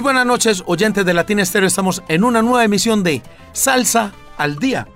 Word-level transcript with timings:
Muy 0.00 0.04
buenas 0.14 0.24
noches, 0.24 0.62
oyentes 0.64 1.04
de 1.04 1.12
Latina 1.12 1.42
Estéreo. 1.42 1.66
Estamos 1.66 2.02
en 2.08 2.24
una 2.24 2.40
nueva 2.40 2.64
emisión 2.64 3.02
de 3.02 3.20
Salsa 3.52 4.14
al 4.38 4.56
Día. 4.56 4.88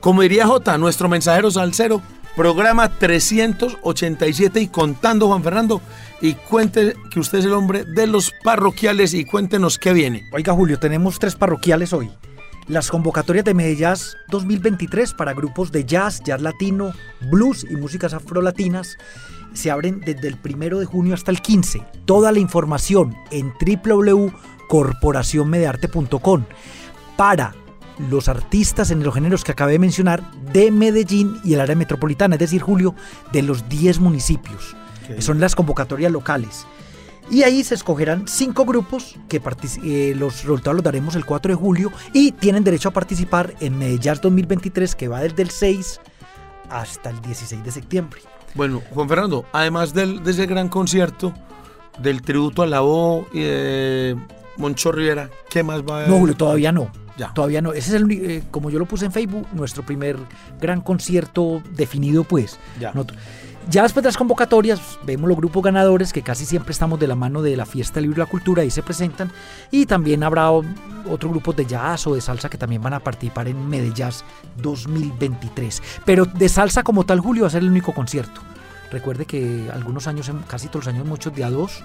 Como 0.00 0.22
diría 0.22 0.48
J, 0.48 0.76
nuestro 0.78 1.08
mensajero 1.08 1.48
salsero, 1.52 2.02
programa 2.34 2.88
387 2.88 4.60
y 4.60 4.66
contando, 4.66 5.28
Juan 5.28 5.44
Fernando. 5.44 5.80
Y 6.20 6.34
cuente 6.34 6.96
que 7.08 7.20
usted 7.20 7.38
es 7.38 7.44
el 7.44 7.52
hombre 7.52 7.84
de 7.84 8.08
los 8.08 8.32
parroquiales 8.42 9.14
y 9.14 9.24
cuéntenos 9.24 9.78
qué 9.78 9.92
viene. 9.92 10.28
Oiga, 10.32 10.52
Julio, 10.54 10.80
tenemos 10.80 11.20
tres 11.20 11.36
parroquiales 11.36 11.92
hoy. 11.92 12.10
Las 12.66 12.90
convocatorias 12.90 13.44
de 13.44 13.54
Medellín 13.54 13.94
2023 14.26 15.14
para 15.14 15.34
grupos 15.34 15.70
de 15.70 15.84
jazz, 15.84 16.20
jazz 16.24 16.42
latino, 16.42 16.92
blues 17.30 17.64
y 17.70 17.76
músicas 17.76 18.12
afrolatinas 18.12 18.98
se 19.54 19.70
abren 19.70 20.00
desde 20.00 20.28
el 20.28 20.36
primero 20.36 20.78
de 20.78 20.84
junio 20.86 21.14
hasta 21.14 21.30
el 21.30 21.40
15. 21.40 21.82
Toda 22.04 22.32
la 22.32 22.38
información 22.38 23.16
en 23.30 23.54
www.corporacionmedearte.com 23.60 26.44
para 27.16 27.54
los 28.10 28.28
artistas 28.28 28.90
en 28.90 29.02
los 29.02 29.14
géneros 29.14 29.44
que 29.44 29.52
acabé 29.52 29.72
de 29.72 29.78
mencionar 29.78 30.22
de 30.52 30.70
Medellín 30.70 31.38
y 31.44 31.54
el 31.54 31.60
área 31.60 31.76
metropolitana, 31.76 32.36
es 32.36 32.40
decir, 32.40 32.62
Julio, 32.62 32.94
de 33.32 33.42
los 33.42 33.68
10 33.68 34.00
municipios. 34.00 34.76
Son 35.18 35.40
las 35.40 35.54
convocatorias 35.54 36.12
locales. 36.12 36.66
Y 37.30 37.42
ahí 37.42 37.62
se 37.62 37.74
escogerán 37.74 38.26
cinco 38.26 38.64
grupos 38.64 39.16
que 39.28 39.42
eh, 39.84 40.14
los 40.16 40.42
resultados 40.42 40.76
los 40.76 40.84
daremos 40.84 41.14
el 41.14 41.26
4 41.26 41.52
de 41.52 41.56
julio 41.56 41.92
y 42.14 42.32
tienen 42.32 42.64
derecho 42.64 42.88
a 42.88 42.92
participar 42.92 43.54
en 43.60 43.78
Medellín 43.78 44.14
2023 44.22 44.94
que 44.94 45.08
va 45.08 45.20
desde 45.20 45.42
el 45.42 45.50
6 45.50 46.00
hasta 46.70 47.10
el 47.10 47.20
16 47.20 47.64
de 47.64 47.70
septiembre. 47.70 48.20
Bueno, 48.58 48.82
Juan 48.90 49.08
Fernando, 49.08 49.44
además 49.52 49.94
del, 49.94 50.24
de 50.24 50.32
ese 50.32 50.46
gran 50.46 50.68
concierto, 50.68 51.32
del 52.00 52.22
tributo 52.22 52.62
a 52.62 52.66
la 52.66 52.80
voz 52.80 53.28
y 53.32 53.38
de 53.38 54.16
Moncho 54.56 54.90
Rivera, 54.90 55.30
¿qué 55.48 55.62
más 55.62 55.82
va 55.82 55.94
a 55.94 55.96
haber? 55.98 56.08
No, 56.08 56.18
Julio, 56.18 56.34
todavía 56.34 56.72
no. 56.72 56.90
Ya. 57.16 57.32
Todavía 57.34 57.62
no. 57.62 57.72
Ese 57.72 57.90
es 57.90 58.02
el, 58.02 58.10
eh, 58.10 58.42
como 58.50 58.70
yo 58.70 58.80
lo 58.80 58.86
puse 58.86 59.04
en 59.04 59.12
Facebook, 59.12 59.46
nuestro 59.52 59.86
primer 59.86 60.16
gran 60.60 60.80
concierto 60.80 61.62
definido, 61.76 62.24
pues. 62.24 62.58
Ya. 62.80 62.92
Ya 63.70 63.82
después 63.82 64.02
de 64.02 64.08
las 64.08 64.16
convocatorias, 64.16 64.80
vemos 65.04 65.28
los 65.28 65.36
grupos 65.36 65.62
ganadores 65.62 66.14
que 66.14 66.22
casi 66.22 66.46
siempre 66.46 66.72
estamos 66.72 66.98
de 66.98 67.06
la 67.06 67.14
mano 67.14 67.42
de 67.42 67.54
la 67.54 67.66
Fiesta 67.66 68.00
Libre 68.00 68.16
de 68.16 68.20
la 68.20 68.30
Cultura, 68.30 68.64
y 68.64 68.70
se 68.70 68.82
presentan. 68.82 69.30
Y 69.70 69.84
también 69.84 70.22
habrá 70.22 70.50
otros 70.50 71.30
grupos 71.30 71.54
de 71.54 71.66
jazz 71.66 72.06
o 72.06 72.14
de 72.14 72.22
salsa 72.22 72.48
que 72.48 72.56
también 72.56 72.80
van 72.80 72.94
a 72.94 73.00
participar 73.00 73.46
en 73.46 73.68
Medellín 73.68 74.08
2023. 74.56 75.82
Pero 76.06 76.24
de 76.24 76.48
salsa 76.48 76.82
como 76.82 77.04
tal, 77.04 77.20
Julio 77.20 77.42
va 77.42 77.48
a 77.48 77.50
ser 77.50 77.62
el 77.62 77.68
único 77.68 77.92
concierto. 77.92 78.40
Recuerde 78.90 79.26
que 79.26 79.68
algunos 79.72 80.06
años, 80.06 80.30
casi 80.46 80.68
todos 80.68 80.86
los 80.86 80.94
años, 80.94 81.06
muchos 81.06 81.34
de 81.34 81.44
a 81.44 81.50
dos, 81.50 81.84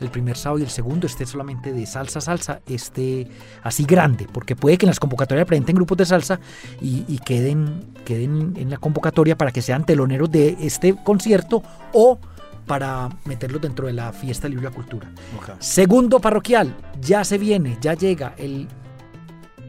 el 0.00 0.10
primer 0.10 0.36
sábado 0.36 0.58
y 0.58 0.62
el 0.62 0.70
segundo 0.70 1.06
esté 1.06 1.24
solamente 1.24 1.72
de 1.72 1.86
salsa, 1.86 2.20
salsa, 2.20 2.60
esté 2.66 3.28
así 3.62 3.84
grande, 3.84 4.26
porque 4.30 4.54
puede 4.54 4.76
que 4.76 4.84
en 4.84 4.90
las 4.90 5.00
convocatorias 5.00 5.46
presenten 5.46 5.76
grupos 5.76 5.96
de 5.98 6.06
salsa 6.06 6.40
y, 6.80 7.18
queden, 7.24 7.94
queden 8.04 8.52
en 8.56 8.68
la 8.68 8.76
convocatoria 8.76 9.36
para 9.36 9.50
que 9.50 9.62
sean 9.62 9.86
teloneros 9.86 10.30
de 10.30 10.56
este 10.60 10.94
concierto 11.02 11.62
o 11.92 12.18
para 12.66 13.08
meterlos 13.24 13.60
dentro 13.62 13.86
de 13.86 13.94
la 13.94 14.12
fiesta 14.12 14.46
libre 14.48 14.64
de 14.64 14.70
la 14.70 14.76
cultura. 14.76 15.10
Segundo 15.58 16.20
parroquial, 16.20 16.74
ya 17.00 17.24
se 17.24 17.38
viene, 17.38 17.78
ya 17.80 17.94
llega 17.94 18.34
el 18.36 18.68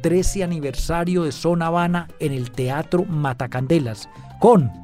13 0.02 0.44
aniversario 0.44 1.24
de 1.24 1.32
Zona 1.32 1.68
Habana 1.68 2.10
en 2.20 2.34
el 2.34 2.52
Teatro 2.52 3.06
Matacandelas 3.06 4.10
con 4.40 4.83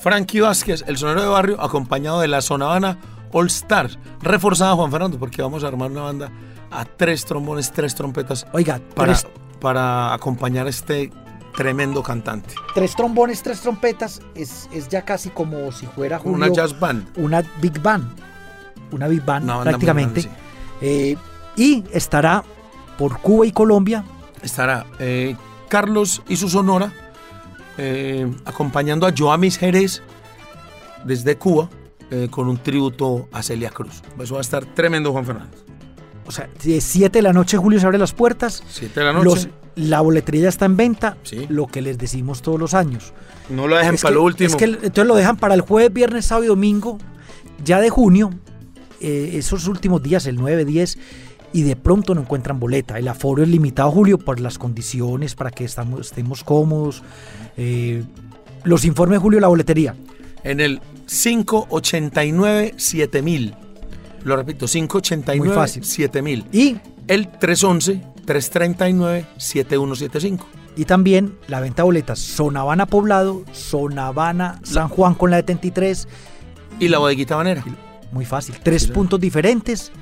Frankie 0.00 0.40
Vázquez, 0.40 0.84
el 0.86 0.96
sonero 0.96 1.22
de 1.22 1.28
barrio, 1.28 1.60
acompañado 1.60 2.20
de 2.20 2.28
la 2.28 2.42
Zona 2.42 2.66
Habana 2.66 2.98
All 3.32 3.46
Stars, 3.46 3.98
reforzada 4.20 4.74
Juan 4.74 4.90
Fernando, 4.90 5.18
porque 5.18 5.42
vamos 5.42 5.64
a 5.64 5.68
armar 5.68 5.90
una 5.90 6.02
banda 6.02 6.30
a 6.70 6.84
tres 6.84 7.24
trombones, 7.24 7.72
tres 7.72 7.94
trompetas. 7.94 8.46
Oiga, 8.52 8.80
para, 8.94 9.16
para 9.60 10.12
acompañar 10.12 10.66
a 10.66 10.70
este 10.70 11.12
tremendo 11.56 12.02
cantante. 12.02 12.54
Tres 12.74 12.94
trombones, 12.96 13.42
tres 13.42 13.60
trompetas, 13.60 14.20
es, 14.34 14.68
es 14.72 14.88
ya 14.88 15.02
casi 15.02 15.30
como 15.30 15.72
si 15.72 15.86
fuera 15.86 16.20
una 16.24 16.48
jazz 16.48 16.78
band. 16.78 17.06
Una 17.16 17.42
big 17.60 17.80
band. 17.80 18.06
Una 18.90 19.08
big 19.08 19.24
band, 19.24 19.62
prácticamente. 19.62 20.28
Eh, 20.80 21.16
y 21.56 21.84
estará 21.92 22.44
por 22.98 23.18
Cuba 23.20 23.46
y 23.46 23.52
Colombia. 23.52 24.04
Estará 24.42 24.86
eh, 24.98 25.36
Carlos 25.68 26.22
y 26.28 26.36
su 26.36 26.48
sonora 26.48 26.92
eh, 27.78 28.30
acompañando 28.44 29.06
a 29.06 29.12
Joamis 29.16 29.58
Jerez 29.58 30.02
desde 31.04 31.36
Cuba 31.36 31.68
eh, 32.10 32.28
con 32.30 32.48
un 32.48 32.58
tributo 32.58 33.28
a 33.32 33.42
Celia 33.42 33.70
Cruz. 33.70 34.02
Eso 34.20 34.34
va 34.34 34.40
a 34.40 34.42
estar 34.42 34.64
tremendo, 34.64 35.12
Juan 35.12 35.26
Fernández. 35.26 35.64
O 36.26 36.32
sea, 36.32 36.48
7 36.58 37.18
de 37.18 37.22
la 37.22 37.32
noche, 37.32 37.56
Julio, 37.56 37.78
se 37.80 37.86
abre 37.86 37.98
las 37.98 38.12
puertas. 38.12 38.62
7 38.68 39.00
de 39.00 39.06
la 39.06 39.12
noche. 39.12 39.50
la 39.76 40.00
boletería 40.00 40.48
está 40.48 40.64
en 40.64 40.76
venta, 40.76 41.16
lo 41.48 41.66
que 41.66 41.82
les 41.82 41.98
decimos 41.98 42.40
todos 42.40 42.58
los 42.58 42.74
años. 42.74 43.12
No 43.50 43.66
lo 43.66 43.76
dejen 43.76 43.96
para 43.96 44.14
lo 44.14 44.22
último. 44.22 44.48
Es 44.48 44.56
que 44.56 44.64
entonces 44.64 45.06
lo 45.06 45.16
dejan 45.16 45.36
para 45.36 45.54
el 45.54 45.60
jueves, 45.60 45.92
viernes, 45.92 46.26
sábado 46.26 46.44
y 46.44 46.48
domingo, 46.48 46.98
ya 47.62 47.80
de 47.80 47.90
junio, 47.90 48.30
eh, 49.00 49.32
esos 49.34 49.66
últimos 49.68 50.02
días, 50.02 50.26
el 50.26 50.36
9, 50.36 50.64
10 50.64 50.98
y 51.54 51.62
de 51.62 51.76
pronto 51.76 52.16
no 52.16 52.22
encuentran 52.22 52.58
boleta. 52.58 52.98
El 52.98 53.06
aforo 53.06 53.44
es 53.44 53.48
limitado, 53.48 53.88
Julio, 53.92 54.18
por 54.18 54.40
las 54.40 54.58
condiciones 54.58 55.36
para 55.36 55.52
que 55.52 55.64
estamos, 55.64 56.00
estemos 56.00 56.42
cómodos. 56.42 57.04
Eh, 57.56 58.02
los 58.64 58.84
informes, 58.84 59.20
Julio, 59.20 59.38
la 59.38 59.46
boletería. 59.46 59.94
En 60.42 60.58
el 60.58 60.80
589 61.06 62.74
7000. 62.76 63.54
Lo 64.24 64.36
repito, 64.36 64.66
589 64.66 65.80
7000. 65.80 66.44
Y 66.50 66.76
el 67.06 67.28
311 67.28 68.02
339 68.26 69.26
7175. 69.36 70.48
Y 70.76 70.86
también 70.86 71.38
la 71.46 71.60
venta 71.60 71.82
de 71.82 71.84
boletas 71.84 72.18
Zona 72.18 72.62
Habana 72.62 72.86
Poblado, 72.86 73.44
Zona 73.52 74.08
Habana 74.08 74.58
San 74.64 74.88
Juan 74.88 75.14
con 75.14 75.30
la 75.30 75.36
de 75.36 75.44
33. 75.44 76.08
Y 76.80 76.88
la 76.88 76.98
bodeguita 76.98 77.36
banera. 77.36 77.64
Muy 78.10 78.24
fácil. 78.24 78.56
Tres 78.60 78.88
puntos 78.88 79.20
diferentes 79.20 79.92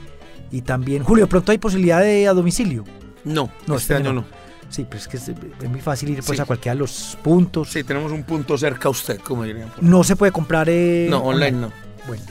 y 0.53 0.61
también, 0.61 1.03
Julio, 1.03 1.27
pronto 1.29 1.51
hay 1.51 1.59
posibilidad 1.59 2.01
de 2.01 2.29
a 2.29 2.35
domicilio. 2.35 2.85
No, 3.25 3.51
no 3.67 3.77
este, 3.77 3.95
este 3.95 3.95
año 3.95 4.13
no. 4.13 4.25
Sí, 4.69 4.87
pero 4.89 4.99
es 4.99 5.09
que 5.09 5.17
es, 5.17 5.69
muy 5.69 5.81
fácil 5.81 6.11
ir 6.11 6.23
pues, 6.23 6.41
a 6.41 6.45
cualquiera 6.45 6.75
de 6.75 6.81
los 6.81 7.19
puntos. 7.23 7.71
Sí, 7.71 7.85
tenemos 7.85 8.13
un 8.13 8.23
punto 8.23 8.57
cerca 8.57 8.89
a 8.89 8.91
usted, 8.91 9.19
como 9.21 9.45
dirían. 9.45 9.71
No 9.81 10.05
se 10.05 10.17
puede 10.17 10.33
comprar. 10.33 10.69
Eh, 10.71 11.09
no, 11.11 11.19
online, 11.19 11.53
no. 11.53 11.73
Bueno. 12.07 12.23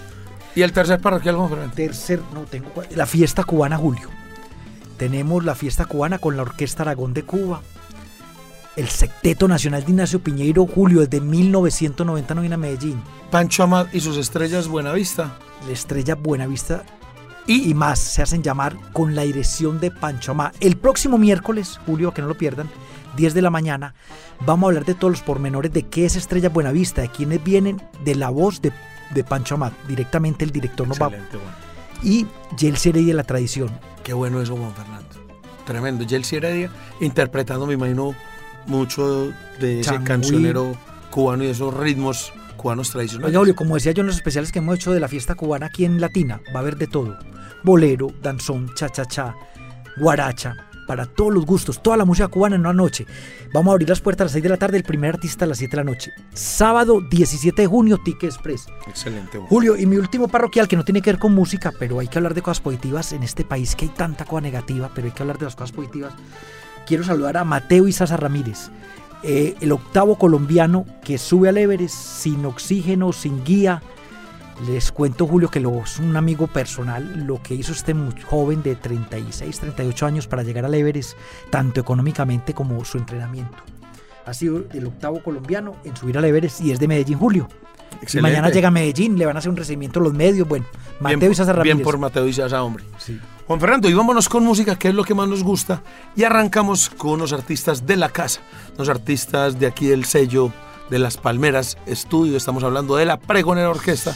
¿Y 0.56 0.64
el 0.64 0.72
tercer 0.72 1.00
parroquial, 1.00 1.38
El 1.64 1.72
Tercer, 1.72 2.20
no, 2.34 2.42
tengo. 2.42 2.72
La 2.96 3.06
fiesta 3.06 3.44
cubana, 3.44 3.78
Julio. 3.78 4.10
Tenemos 4.98 5.46
la 5.46 5.56
fiesta 5.56 5.86
cubana 5.86 6.20
con 6.20 6.36
la 6.36 6.44
Orquesta 6.44 6.84
Aragón 6.84 7.14
de 7.14 7.24
Cuba. 7.24 7.62
El 8.76 8.88
Secteto 8.88 9.48
Nacional 9.48 9.84
de 9.84 9.92
Ignacio 9.92 10.20
Piñeiro, 10.20 10.66
Julio, 10.66 11.02
desde 11.02 11.22
1999 11.22 12.54
en 12.54 12.60
Medellín. 12.60 13.04
Pancho 13.30 13.64
Amad 13.64 13.88
y 13.94 14.00
sus 14.00 14.18
estrellas 14.18 14.68
Buenavista. 14.68 15.38
La 15.68 15.74
estrella 15.74 16.16
Buenavista 16.16 16.84
y, 17.48 17.74
más 17.74 18.00
se 18.00 18.22
hacen 18.22 18.44
llamar 18.44 18.76
con 18.94 19.16
la 19.16 19.24
dirección 19.24 19.80
de 19.80 19.92
Pancho 19.92 20.32
Amá. 20.32 20.52
El 20.60 20.78
próximo 20.78 21.18
miércoles, 21.18 21.80
Julio, 21.86 22.14
que 22.14 22.22
no 22.22 22.28
lo 22.28 22.36
pierdan, 22.36 22.70
10 23.16 23.34
de 23.34 23.42
la 23.42 23.50
mañana, 23.50 23.94
vamos 24.46 24.68
a 24.68 24.70
hablar 24.70 24.86
de 24.86 24.94
todos 24.94 25.12
los 25.12 25.22
pormenores 25.22 25.74
de 25.74 25.84
qué 25.84 26.06
es 26.06 26.16
Estrella 26.16 26.50
Buenavista, 26.50 27.02
de 27.02 27.10
quiénes 27.10 27.44
vienen, 27.44 27.82
de 28.04 28.16
la 28.16 28.30
voz 28.30 28.62
de, 28.62 28.72
Pancho 29.24 29.56
Amá. 29.56 29.72
Directamente 29.88 30.46
el 30.46 30.52
director 30.52 30.88
nos 30.88 31.02
va. 31.02 31.12
Y 32.04 32.26
Yelsi 32.58 32.90
Heredia, 32.90 33.14
la 33.14 33.24
tradición. 33.24 33.70
Qué 34.04 34.14
bueno 34.14 34.42
eso, 34.42 34.56
Juan 34.56 34.74
Fernando. 34.74 35.10
Tremendo. 35.66 36.04
Yelsi 36.04 36.38
Heredia 36.38 36.72
interpretando, 37.02 37.68
me 37.68 37.74
imagino, 37.74 38.16
mucho 38.66 39.34
de 39.60 39.82
ese 39.82 40.02
cancionero 40.04 40.76
cubano 41.10 41.44
y 41.44 41.48
esos 41.48 41.74
ritmos 41.74 42.32
cubanos 42.56 42.92
tradicionales. 42.92 43.36
Julio, 43.36 43.56
como 43.56 43.76
decía 43.76 43.92
yo 43.92 44.02
en 44.02 44.08
los 44.08 44.16
especiales 44.16 44.52
que 44.52 44.60
hemos 44.60 44.76
hecho 44.76 44.94
de 44.94 45.00
la 45.00 45.08
fiesta 45.08 45.36
cubana 45.36 45.66
aquí 45.66 45.84
en 45.84 46.00
Latina, 46.00 46.42
va 46.56 46.60
a 46.60 46.62
haber 46.62 46.78
de 46.78 46.88
todo 46.88 47.18
bolero, 47.64 48.12
danzón, 48.22 48.74
cha-cha-cha, 48.76 49.36
guaracha, 49.98 50.56
para 50.88 51.06
todos 51.06 51.34
los 51.34 51.46
gustos, 51.46 51.82
toda 51.82 51.96
la 51.96 52.06
música 52.06 52.28
cubana 52.28 52.56
en 52.56 52.62
una 52.62 52.74
noche. 52.74 53.06
Vamos 53.54 53.72
a 53.72 53.74
abrir 53.74 53.88
las 53.88 54.02
puertas 54.02 54.22
a 54.22 54.26
las 54.26 54.32
6 54.34 54.44
de 54.44 54.50
la 54.50 54.58
tarde, 54.58 54.78
el 54.78 54.84
primer 54.84 55.16
artista 55.16 55.46
a 55.46 55.48
las 55.48 55.58
7 55.58 55.72
de 55.72 55.78
la 55.78 55.90
noche. 55.90 56.12
Sábado 56.34 57.02
17 57.02 57.62
de 57.62 57.68
junio, 57.68 57.98
Tique 58.04 58.26
Express. 58.26 58.68
Excelente. 58.88 59.40
Julio, 59.48 59.78
y 59.78 59.86
mi 59.86 59.98
último 59.98 60.28
parroquial, 60.28 60.68
que 60.68 60.76
no 60.76 60.84
tiene 60.84 61.02
que 61.02 61.12
ver 61.12 61.20
con 61.20 61.34
música, 61.34 61.72
pero 61.80 62.00
hay 62.00 62.08
que 62.08 62.18
hablar 62.18 62.34
de 62.34 62.42
cosas 62.42 62.62
positivas 62.62 63.14
en 63.14 63.24
este 63.24 63.46
país, 63.46 63.76
que 63.76 63.86
hay 63.86 63.92
tanta 63.92 64.26
cosa 64.26 64.42
negativa, 64.42 64.92
pero 64.94 65.08
hay 65.08 65.14
que 65.14 65.24
hablar 65.24 65.38
de 65.38 65.46
las 65.46 65.56
cosas 65.56 65.72
positivas. 65.72 66.14
Quiero 66.86 67.04
saludar 67.04 67.38
a 67.38 67.46
Mateo 67.46 67.88
y 67.88 67.94
Sasa 67.94 68.18
Ramírez, 68.18 68.70
eh, 69.24 69.56
el 69.62 69.72
octavo 69.72 70.18
colombiano 70.18 70.86
que 71.04 71.18
sube 71.18 71.48
al 71.48 71.58
Everest 71.58 71.96
sin 71.96 72.46
oxígeno, 72.46 73.14
sin 73.14 73.44
guía. 73.44 73.82
Les 74.68 74.92
cuento, 74.92 75.26
Julio, 75.26 75.50
que 75.50 75.60
lo, 75.60 75.84
es 75.84 75.98
un 76.00 76.16
amigo 76.16 76.48
personal, 76.48 77.26
lo 77.26 77.42
que 77.42 77.56
hizo 77.56 77.72
este 77.72 77.94
muy 77.94 78.20
joven 78.22 78.62
de 78.62 78.76
36, 78.76 79.60
38 79.60 80.06
años 80.06 80.28
para 80.28 80.44
llegar 80.44 80.66
al 80.66 80.74
Everest, 80.74 81.18
tanto 81.50 81.82
económicamente 81.82 82.54
como 82.54 82.84
su 82.86 82.98
entrenamiento. 82.98 83.58
Ha 84.26 84.34
sido 84.34 84.64
el 84.72 84.86
octavo 84.86 85.24
colombiano 85.24 85.76
en 85.84 85.96
subir 85.96 86.18
al 86.18 86.26
Everest 86.26 86.62
y 86.62 86.72
es 86.72 86.80
de 86.80 86.88
Medellín, 86.88 87.18
Julio. 87.18 87.48
Y 88.14 88.22
mañana 88.22 88.50
llega 88.50 88.70
a 88.70 88.72
Medellín, 88.72 89.18
le 89.18 89.26
van 89.26 89.36
a 89.36 89.40
hacer 89.40 89.50
un 89.50 89.58
recibimiento 89.58 90.00
los 90.00 90.14
medios. 90.14 90.48
Bueno, 90.48 90.66
Mateo 91.00 91.20
bien, 91.20 91.32
y 91.32 91.36
Sasa 91.36 91.54
Ramírez. 91.54 91.76
Bien 91.76 91.84
por 91.84 91.98
Mateo 91.98 92.28
y 92.28 92.42
hombre. 92.54 92.84
Sí. 92.98 93.20
Juan 93.48 93.60
Fernando, 93.60 93.90
y 93.90 93.94
vámonos 93.94 94.30
con 94.30 94.44
música, 94.44 94.78
que 94.78 94.90
es 94.90 94.96
lo 94.96 95.04
que 95.04 95.14
más 95.14 95.28
nos 95.28 95.44
gusta. 95.44 95.84
Y 96.16 96.24
arrancamos 96.24 96.90
con 96.90 97.12
unos 97.12 97.34
artistas 97.34 97.86
de 97.86 97.98
la 97.98 98.10
casa, 98.10 98.42
unos 98.76 98.90
artistas 98.90 99.60
de 99.60 99.68
aquí 99.68 99.88
del 99.88 100.06
sello 100.06 100.54
de 100.90 101.00
Las 101.00 101.18
Palmeras 101.18 101.78
Estudio. 101.86 102.38
Estamos 102.38 102.64
hablando 102.64 102.96
de 102.96 103.06
la 103.06 103.20
Pregonera 103.20 103.70
Orquesta. 103.70 104.16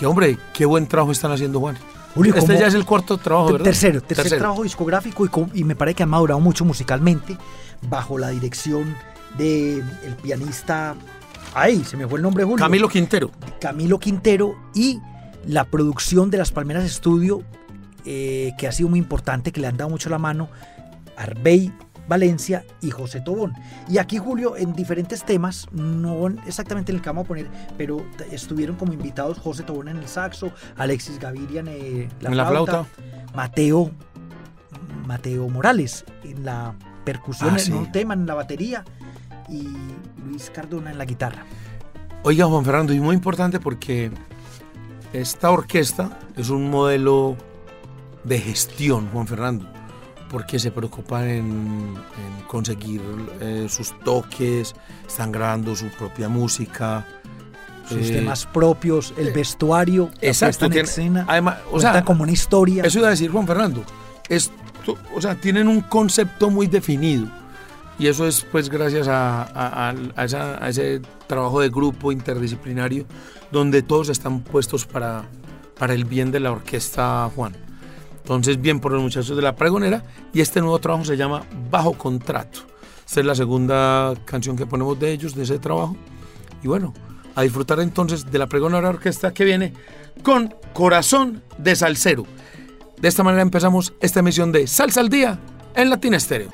Que 0.00 0.06
hombre, 0.06 0.38
qué 0.54 0.64
buen 0.64 0.86
trabajo 0.86 1.12
están 1.12 1.30
haciendo, 1.30 1.60
Juan. 1.60 1.76
Julio, 2.14 2.32
este 2.34 2.46
¿cómo- 2.46 2.58
ya 2.58 2.68
es 2.68 2.72
el 2.72 2.86
cuarto 2.86 3.18
trabajo, 3.18 3.52
¿verdad? 3.52 3.66
Tercero, 3.66 4.00
tercer 4.00 4.38
trabajo 4.38 4.62
discográfico 4.62 5.28
y, 5.52 5.62
me 5.62 5.76
parece 5.76 5.96
que 5.96 6.02
ha 6.04 6.06
madurado 6.06 6.40
mucho 6.40 6.64
musicalmente 6.64 7.36
bajo 7.82 8.16
la 8.16 8.30
dirección 8.30 8.96
de 9.36 9.80
el 9.80 10.16
pianista. 10.22 10.94
Ay, 11.52 11.84
se 11.84 11.98
me 11.98 12.08
fue 12.08 12.18
el 12.18 12.22
nombre, 12.22 12.44
Julio. 12.44 12.56
Camilo 12.56 12.88
Quintero. 12.88 13.30
Camilo 13.60 13.98
Quintero 13.98 14.56
y 14.74 15.00
la 15.46 15.64
producción 15.64 16.30
de 16.30 16.38
Las 16.38 16.50
Palmeras 16.50 16.84
Estudio, 16.84 17.42
eh, 18.06 18.52
que 18.56 18.68
ha 18.68 18.72
sido 18.72 18.88
muy 18.88 18.98
importante, 18.98 19.52
que 19.52 19.60
le 19.60 19.66
han 19.66 19.76
dado 19.76 19.90
mucho 19.90 20.08
la 20.08 20.16
mano, 20.16 20.48
Arbey 21.18 21.70
Valencia 22.10 22.64
y 22.82 22.90
José 22.90 23.20
Tobón. 23.20 23.54
Y 23.88 23.98
aquí, 23.98 24.18
Julio, 24.18 24.56
en 24.56 24.72
diferentes 24.72 25.24
temas, 25.24 25.68
no 25.70 26.26
exactamente 26.44 26.90
en 26.90 26.96
el 26.96 27.02
que 27.02 27.08
vamos 27.08 27.24
a 27.24 27.28
poner, 27.28 27.46
pero 27.78 28.04
estuvieron 28.32 28.74
como 28.74 28.92
invitados 28.92 29.38
José 29.38 29.62
Tobón 29.62 29.86
en 29.86 29.96
el 29.96 30.08
saxo, 30.08 30.50
Alexis 30.76 31.20
Gaviria 31.20 31.60
en 31.60 31.68
eh, 31.68 32.08
la, 32.20 32.30
En 32.30 32.36
la 32.36 32.46
flauta, 32.48 32.72
flauta. 32.84 33.32
Mateo, 33.36 33.92
Mateo 35.06 35.48
Morales 35.48 36.04
en 36.24 36.44
la 36.44 36.74
percusión, 37.04 37.50
Ah, 37.50 37.58
en 37.58 37.64
sí. 37.64 37.70
un 37.72 37.92
tema, 37.92 38.14
en 38.14 38.26
la 38.26 38.34
batería, 38.34 38.84
y 39.48 39.68
Luis 40.26 40.50
Cardona 40.50 40.90
en 40.90 40.98
la 40.98 41.04
guitarra. 41.04 41.44
Oiga, 42.24 42.46
Juan 42.46 42.64
Fernando, 42.64 42.92
y 42.92 42.98
muy 42.98 43.14
importante 43.14 43.60
porque 43.60 44.10
esta 45.12 45.50
orquesta 45.52 46.18
es 46.36 46.50
un 46.50 46.70
modelo 46.70 47.36
de 48.24 48.40
gestión, 48.40 49.08
Juan 49.12 49.28
Fernando, 49.28 49.68
porque 50.30 50.58
se 50.58 50.70
preocupan 50.70 51.24
en, 51.28 51.40
en 51.46 52.46
conseguir 52.46 53.00
eh, 53.40 53.66
sus 53.68 53.98
toques, 54.00 54.74
están 55.06 55.32
grabando 55.32 55.74
su 55.74 55.88
propia 55.88 56.28
música. 56.28 57.04
sus 57.88 58.08
eh, 58.10 58.12
temas 58.14 58.46
propios, 58.46 59.12
el 59.16 59.32
vestuario, 59.32 60.10
la 60.22 60.28
Exacto, 60.28 60.50
puesta 60.60 60.66
en 60.66 60.70
tiene- 60.72 60.88
escena, 60.88 61.24
además, 61.28 61.56
o 61.72 61.80
sea, 61.80 62.04
como 62.04 62.22
una 62.22 62.30
historia. 62.32 62.84
Eso 62.84 62.98
iba 63.00 63.08
a 63.08 63.10
decir 63.10 63.30
Juan 63.32 63.46
Fernando. 63.46 63.82
Esto, 64.28 64.96
o 65.14 65.20
sea, 65.20 65.34
tienen 65.34 65.66
un 65.66 65.80
concepto 65.80 66.50
muy 66.50 66.68
definido. 66.68 67.26
Y 67.98 68.06
eso 68.06 68.26
es 68.26 68.46
pues 68.50 68.70
gracias 68.70 69.08
a, 69.08 69.42
a- 69.42 69.90
a- 69.90 69.94
a 70.16 70.24
esa- 70.24 70.64
a 70.64 70.68
ese 70.68 71.02
trabajo 71.26 71.60
de 71.60 71.68
grupo 71.68 72.12
interdisciplinario 72.12 73.04
donde 73.50 73.82
todos 73.82 74.08
están 74.08 74.40
puestos 74.40 74.86
para, 74.86 75.24
para 75.76 75.92
el 75.92 76.04
bien 76.04 76.30
de 76.30 76.38
la 76.40 76.52
orquesta 76.52 77.28
Juan. 77.34 77.54
Entonces, 78.30 78.60
bien 78.62 78.78
por 78.78 78.92
los 78.92 79.02
muchachos 79.02 79.34
de 79.34 79.42
la 79.42 79.56
pregonera. 79.56 80.04
Y 80.32 80.40
este 80.40 80.60
nuevo 80.60 80.78
trabajo 80.78 81.04
se 81.04 81.16
llama 81.16 81.42
Bajo 81.68 81.94
Contrato. 81.94 82.60
Esta 83.04 83.18
es 83.18 83.26
la 83.26 83.34
segunda 83.34 84.14
canción 84.24 84.56
que 84.56 84.66
ponemos 84.66 85.00
de 85.00 85.10
ellos, 85.10 85.34
de 85.34 85.42
ese 85.42 85.58
trabajo. 85.58 85.96
Y 86.62 86.68
bueno, 86.68 86.94
a 87.34 87.42
disfrutar 87.42 87.80
entonces 87.80 88.30
de 88.30 88.38
la 88.38 88.46
pregonera 88.46 88.88
orquesta 88.88 89.34
que 89.34 89.42
viene 89.42 89.72
con 90.22 90.54
Corazón 90.72 91.42
de 91.58 91.74
Salsero. 91.74 92.24
De 93.00 93.08
esta 93.08 93.24
manera 93.24 93.42
empezamos 93.42 93.94
esta 93.98 94.20
emisión 94.20 94.52
de 94.52 94.68
Salsa 94.68 95.00
al 95.00 95.08
Día 95.08 95.40
en 95.74 95.90
Latina 95.90 96.16
Estéreo. 96.16 96.50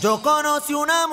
Yo 0.00 0.22
conocí 0.22 0.72
una 0.72 1.05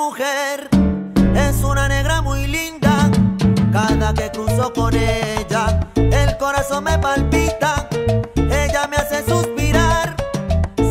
Con 4.54 4.96
ella, 4.96 5.88
el 5.96 6.38
corazón 6.38 6.84
me 6.86 6.98
palpita. 6.98 7.88
Ella 8.36 8.88
me 8.88 8.98
hace 8.98 9.24
suspirar, 9.26 10.16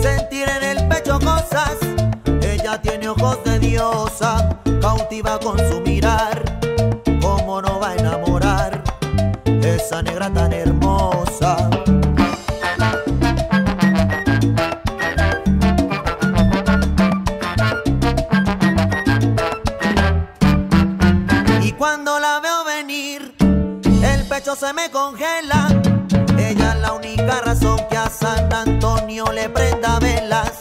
sentir 0.00 0.46
en 0.48 0.78
el 0.78 0.88
pecho 0.88 1.18
cosas. 1.18 1.78
Ella 2.42 2.80
tiene 2.82 3.08
ojos 3.08 3.42
de 3.44 3.58
diosa, 3.58 4.60
cautiva 4.80 5.38
con 5.38 5.58
su 5.58 5.80
mirar. 5.80 6.42
¿Cómo 7.20 7.62
no 7.62 7.80
va 7.80 7.90
a 7.90 7.96
enamorar 7.96 8.82
esa 9.44 10.02
negra 10.02 10.30
tan 10.32 10.52
hermosa? 10.52 11.71
Se 24.62 24.72
me 24.74 24.88
congela. 24.92 25.66
Ella 26.38 26.74
es 26.74 26.80
la 26.80 26.92
única 26.92 27.40
razón 27.40 27.80
que 27.90 27.96
a 27.96 28.08
San 28.08 28.52
Antonio 28.52 29.24
le 29.32 29.48
prenda 29.48 29.98
velas. 29.98 30.51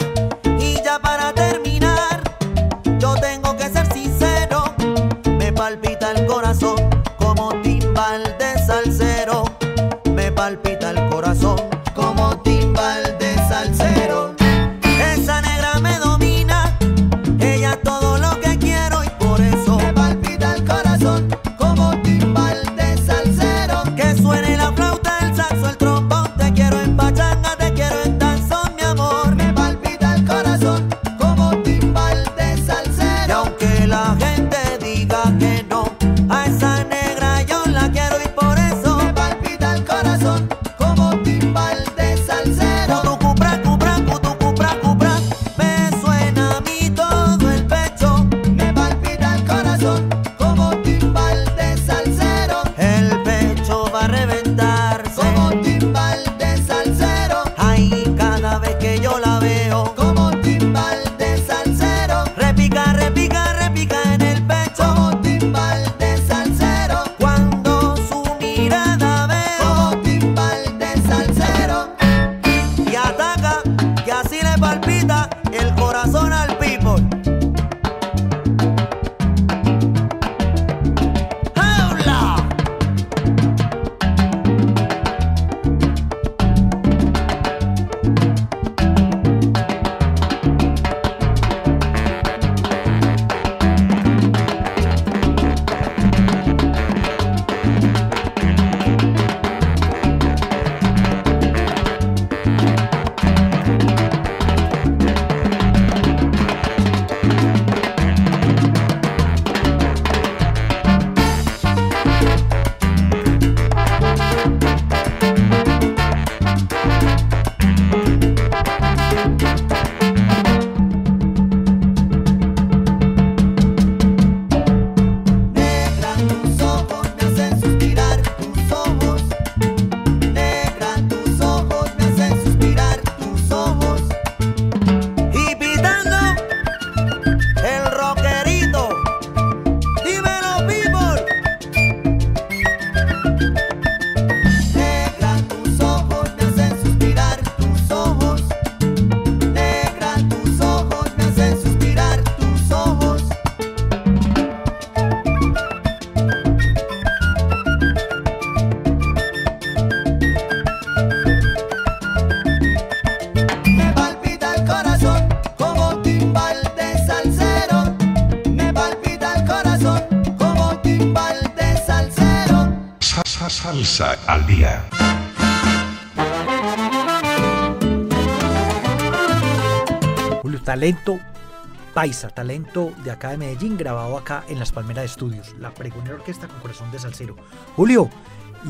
Paisa, 182.02 182.30
talento 182.30 182.92
de 183.04 183.12
acá 183.12 183.30
de 183.30 183.38
Medellín, 183.38 183.78
grabado 183.78 184.18
acá 184.18 184.44
en 184.48 184.58
Las 184.58 184.72
Palmeras 184.72 185.04
de 185.04 185.06
Estudios, 185.06 185.54
la 185.60 185.72
pregonera 185.72 186.16
orquesta 186.16 186.48
con 186.48 186.60
corazón 186.60 186.92
de 186.92 186.98
salsero. 186.98 187.36
Julio, 187.76 188.10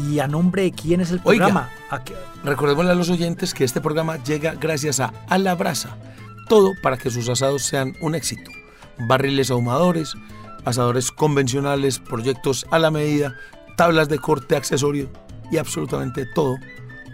¿y 0.05 0.19
a 0.19 0.27
nombre 0.27 0.63
de 0.63 0.73
quién 0.73 0.99
es 0.99 1.11
el 1.11 1.21
Oiga. 1.23 1.45
programa? 1.45 1.69
¿A 1.89 2.03
qué- 2.03 2.13
Recordémosle 2.43 2.91
a 2.91 2.95
los 2.95 3.09
oyentes 3.09 3.53
que 3.53 3.63
este 3.63 3.79
programa 3.79 4.21
llega 4.21 4.55
gracias 4.55 4.99
a 4.99 5.13
A 5.29 5.37
la 5.37 5.55
Brasa. 5.55 5.95
Todo 6.49 6.73
para 6.83 6.97
que 6.97 7.09
sus 7.09 7.29
asados 7.29 7.61
sean 7.63 7.93
un 8.01 8.15
éxito. 8.15 8.51
Barriles 9.07 9.49
ahumadores, 9.49 10.13
asadores 10.65 11.09
convencionales, 11.09 11.99
proyectos 11.99 12.65
a 12.69 12.79
la 12.79 12.91
medida, 12.91 13.33
tablas 13.77 14.09
de 14.09 14.19
corte, 14.19 14.57
accesorio 14.57 15.09
y 15.49 15.55
absolutamente 15.57 16.25
todo 16.35 16.57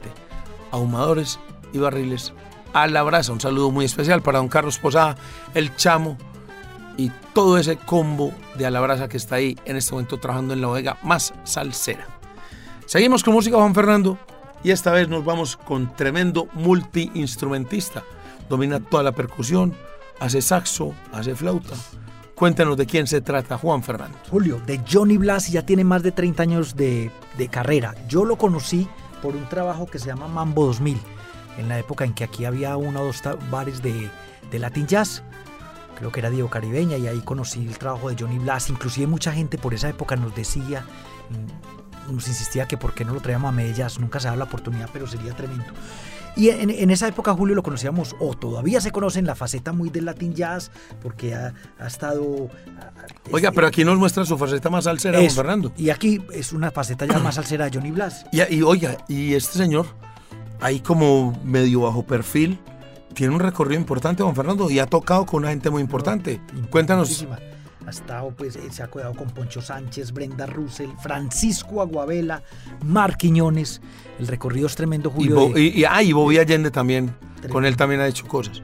Ahumadores 0.71 1.37
y 1.71 1.77
barriles 1.77 2.33
a 2.73 2.87
la 2.87 3.03
brasa. 3.03 3.31
Un 3.31 3.41
saludo 3.41 3.69
muy 3.69 3.85
especial 3.85 4.23
para 4.23 4.39
don 4.39 4.47
Carlos 4.47 4.79
Posada, 4.79 5.17
el 5.53 5.75
chamo 5.75 6.17
y 6.97 7.11
todo 7.33 7.59
ese 7.59 7.77
combo 7.77 8.33
de 8.57 8.65
a 8.65 8.71
la 8.71 8.81
brasa 8.81 9.07
que 9.07 9.17
está 9.17 9.35
ahí 9.35 9.55
en 9.65 9.77
este 9.77 9.91
momento 9.91 10.17
trabajando 10.17 10.55
en 10.55 10.61
la 10.61 10.67
bodega 10.67 10.97
más 11.03 11.35
salsera. 11.43 12.07
Seguimos 12.87 13.23
con 13.23 13.33
música 13.33 13.57
Juan 13.57 13.75
Fernando 13.75 14.17
y 14.63 14.71
esta 14.71 14.91
vez 14.91 15.07
nos 15.07 15.23
vamos 15.23 15.57
con 15.57 15.95
tremendo 15.95 16.47
multiinstrumentista. 16.53 18.03
Domina 18.49 18.79
toda 18.79 19.03
la 19.03 19.11
percusión, 19.11 19.73
hace 20.19 20.41
saxo, 20.41 20.93
hace 21.11 21.35
flauta. 21.35 21.75
Cuéntanos 22.35 22.77
de 22.77 22.85
quién 22.85 23.07
se 23.07 23.21
trata 23.21 23.57
Juan 23.57 23.83
Fernando. 23.83 24.17
Julio, 24.29 24.61
de 24.65 24.81
Johnny 24.89 25.17
Blas, 25.17 25.49
ya 25.49 25.65
tiene 25.65 25.83
más 25.83 26.03
de 26.03 26.11
30 26.11 26.43
años 26.43 26.75
de, 26.75 27.11
de 27.37 27.47
carrera. 27.47 27.95
Yo 28.07 28.25
lo 28.25 28.37
conocí 28.37 28.87
por 29.21 29.35
un 29.35 29.49
trabajo 29.49 29.87
que 29.87 29.99
se 29.99 30.07
llama 30.07 30.27
Mambo 30.27 30.65
2000, 30.67 30.99
en 31.57 31.67
la 31.67 31.79
época 31.79 32.05
en 32.05 32.13
que 32.13 32.23
aquí 32.23 32.45
había 32.45 32.77
uno 32.77 33.01
o 33.01 33.05
dos 33.05 33.21
bares 33.49 33.81
de, 33.81 34.09
de 34.51 34.59
Latin 34.59 34.85
Jazz. 34.85 35.23
Creo 35.97 36.11
que 36.11 36.19
era 36.19 36.29
Diego 36.29 36.49
Caribeña 36.49 36.97
y 36.97 37.07
ahí 37.07 37.21
conocí 37.21 37.65
el 37.65 37.79
trabajo 37.79 38.09
de 38.09 38.15
Johnny 38.19 38.37
Blas. 38.37 38.69
Inclusive 38.69 39.07
mucha 39.07 39.31
gente 39.31 39.57
por 39.57 39.73
esa 39.73 39.89
época 39.89 40.15
nos 40.15 40.35
decía, 40.35 40.85
nos 42.11 42.27
insistía 42.27 42.67
que 42.67 42.77
por 42.77 42.93
qué 42.93 43.05
no 43.05 43.13
lo 43.13 43.21
traíamos 43.21 43.49
a 43.49 43.51
Medellín. 43.51 43.85
Nunca 43.99 44.19
se 44.19 44.27
da 44.27 44.35
la 44.35 44.45
oportunidad, 44.45 44.89
pero 44.91 45.07
sería 45.07 45.33
tremendo. 45.33 45.65
Y 46.35 46.49
en, 46.49 46.69
en 46.69 46.91
esa 46.91 47.07
época, 47.07 47.33
Julio, 47.33 47.55
lo 47.55 47.63
conocíamos, 47.63 48.15
o 48.19 48.35
todavía 48.35 48.79
se 48.79 48.91
conoce 48.91 49.17
en 49.17 49.25
la 49.25 49.33
faceta 49.33 49.73
muy 49.73 49.89
del 49.89 50.05
Latin 50.05 50.35
Jazz, 50.35 50.69
porque 51.01 51.33
ha, 51.33 51.53
ha 51.79 51.87
estado... 51.87 52.49
ah, 52.79 52.91
Oiga, 53.31 53.51
pero 53.51 53.65
aquí 53.65 53.83
nos 53.83 53.97
muestra 53.97 54.23
su 54.23 54.37
faceta 54.37 54.69
más 54.69 54.83
Juan 54.83 55.25
eso. 55.25 55.35
Fernando. 55.35 55.71
Y 55.75 55.89
aquí 55.89 56.21
es 56.31 56.53
una 56.53 56.69
faceta 56.69 57.07
ya 57.07 57.17
más 57.17 57.35
salsera 57.35 57.65
de 57.65 57.75
Johnny 57.75 57.89
Blas. 57.89 58.25
Y, 58.31 58.55
y 58.55 58.61
oiga, 58.61 58.97
y 59.07 59.33
este 59.33 59.57
señor, 59.57 59.87
ahí 60.61 60.79
como 60.79 61.39
medio 61.43 61.81
bajo 61.81 62.05
perfil, 62.05 62.59
tiene 63.15 63.33
un 63.33 63.39
recorrido 63.39 63.81
importante, 63.81 64.21
Juan 64.21 64.35
Fernando, 64.35 64.69
y 64.69 64.77
ha 64.77 64.85
tocado 64.85 65.25
con 65.25 65.39
una 65.39 65.49
gente 65.49 65.71
muy 65.71 65.81
importante. 65.81 66.39
Cuéntanos. 66.69 67.25
Ha 67.87 67.89
estado, 67.89 68.31
pues, 68.31 68.57
eh, 68.57 68.63
se 68.69 68.83
ha 68.83 68.87
cuidado 68.87 69.13
con 69.15 69.29
Poncho 69.29 69.61
Sánchez, 69.61 70.11
Brenda 70.11 70.45
Russell, 70.45 70.89
Francisco 71.01 71.81
Aguavela, 71.81 72.43
Mar 72.83 73.15
Quiñones. 73.17 73.81
El 74.19 74.27
recorrido 74.27 74.67
es 74.67 74.75
tremendo, 74.75 75.09
Y, 75.09 75.13
Julio. 75.29 75.49
De- 75.53 75.61
y, 75.61 75.79
y- 75.81 75.85
ah, 75.85 76.03
y 76.03 76.11
Bobby 76.11 76.37
Allende 76.37 76.69
también. 76.69 77.15
Tremendo. 77.35 77.53
Con 77.53 77.65
él 77.65 77.77
también 77.77 78.01
ha 78.01 78.07
hecho 78.07 78.27
cosas. 78.27 78.61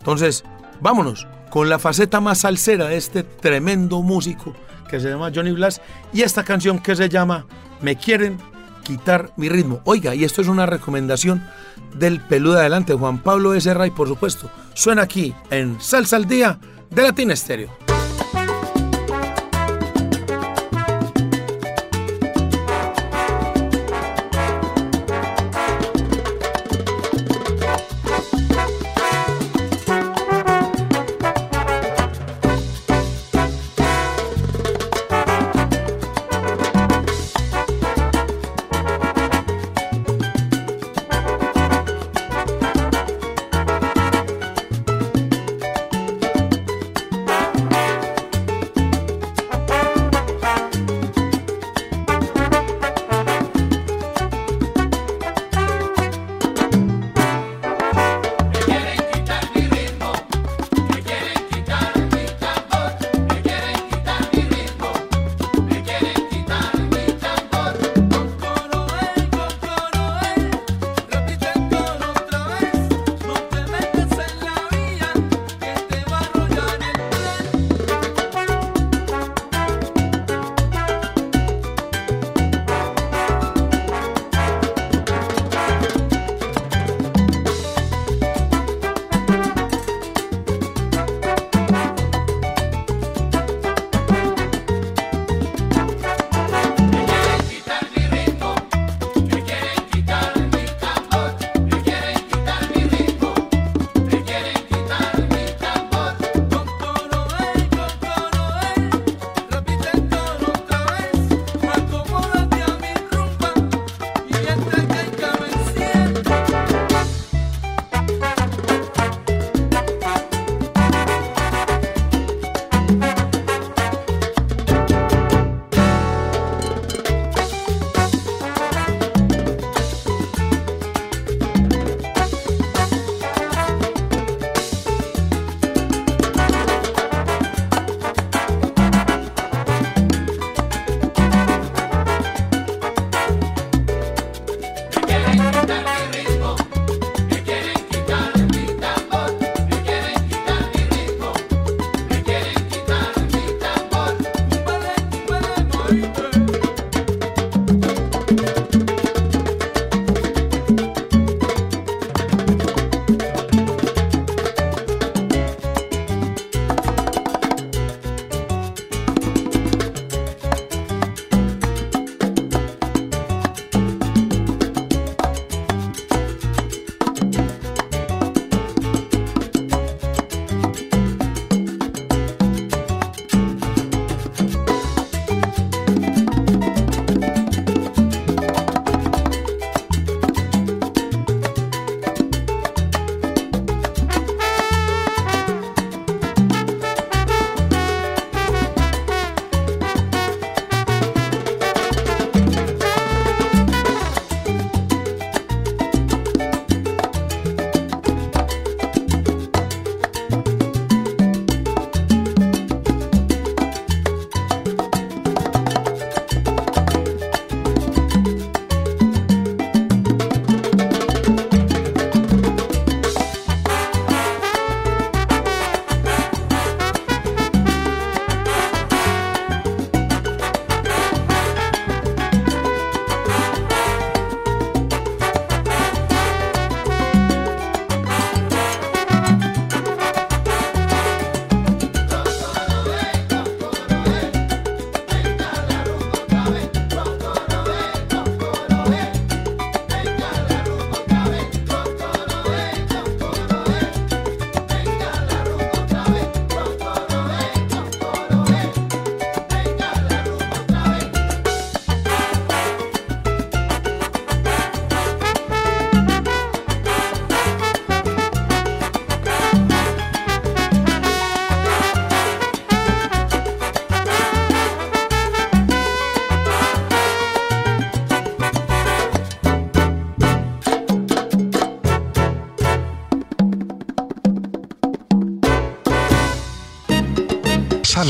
Entonces, 0.00 0.44
vámonos 0.80 1.26
con 1.50 1.68
la 1.68 1.78
faceta 1.78 2.20
más 2.20 2.38
salsera 2.38 2.86
de 2.88 2.96
este 2.96 3.22
tremendo 3.22 4.02
músico 4.02 4.52
que 4.90 4.98
se 4.98 5.08
llama 5.08 5.30
Johnny 5.32 5.52
Blas 5.52 5.80
y 6.12 6.22
esta 6.22 6.42
canción 6.42 6.80
que 6.80 6.96
se 6.96 7.08
llama 7.08 7.46
Me 7.80 7.96
quieren 7.96 8.38
quitar 8.82 9.30
mi 9.36 9.48
ritmo. 9.48 9.80
Oiga, 9.84 10.14
y 10.16 10.24
esto 10.24 10.42
es 10.42 10.48
una 10.48 10.66
recomendación 10.66 11.44
del 11.94 12.20
peludo 12.20 12.54
de 12.54 12.60
adelante, 12.60 12.92
Juan 12.94 13.18
Pablo 13.22 13.50
Becerra, 13.50 13.86
y 13.86 13.90
por 13.92 14.08
supuesto, 14.08 14.50
suena 14.74 15.02
aquí 15.02 15.32
en 15.50 15.80
Salsa 15.80 16.16
al 16.16 16.26
Día 16.26 16.58
de 16.90 17.02
Latin 17.02 17.30
Estéreo. 17.30 17.70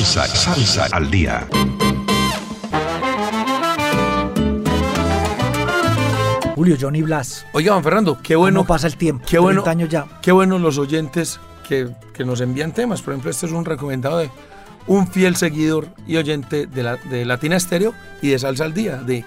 Salsa, 0.02 0.26
salsa 0.26 0.86
al 0.90 1.08
día. 1.08 1.46
Julio, 6.56 6.76
Johnny 6.80 7.02
Blas. 7.02 7.46
Oiga, 7.52 7.72
Juan 7.72 7.84
Fernando, 7.84 8.18
qué 8.22 8.36
bueno. 8.36 8.60
¿Cómo 8.60 8.68
pasa 8.68 8.86
el 8.86 8.96
tiempo? 8.96 9.24
Qué 9.28 9.38
bueno. 9.38 9.62
30 9.62 9.70
años 9.70 9.88
ya. 9.90 10.06
Qué 10.22 10.32
bueno 10.32 10.58
los 10.58 10.78
oyentes 10.78 11.38
que, 11.68 11.88
que 12.12 12.24
nos 12.24 12.40
envían 12.40 12.72
temas. 12.72 13.02
Por 13.02 13.12
ejemplo, 13.12 13.30
este 13.30 13.46
es 13.46 13.52
un 13.52 13.64
recomendado 13.64 14.18
de 14.18 14.30
un 14.86 15.06
fiel 15.08 15.36
seguidor 15.36 15.88
y 16.06 16.16
oyente 16.16 16.66
de, 16.66 16.82
la, 16.82 16.96
de 16.96 17.24
Latina 17.24 17.56
Estéreo 17.56 17.94
y 18.22 18.28
de 18.30 18.38
Salsa 18.38 18.64
al 18.64 18.74
Día, 18.74 18.96
de 18.96 19.24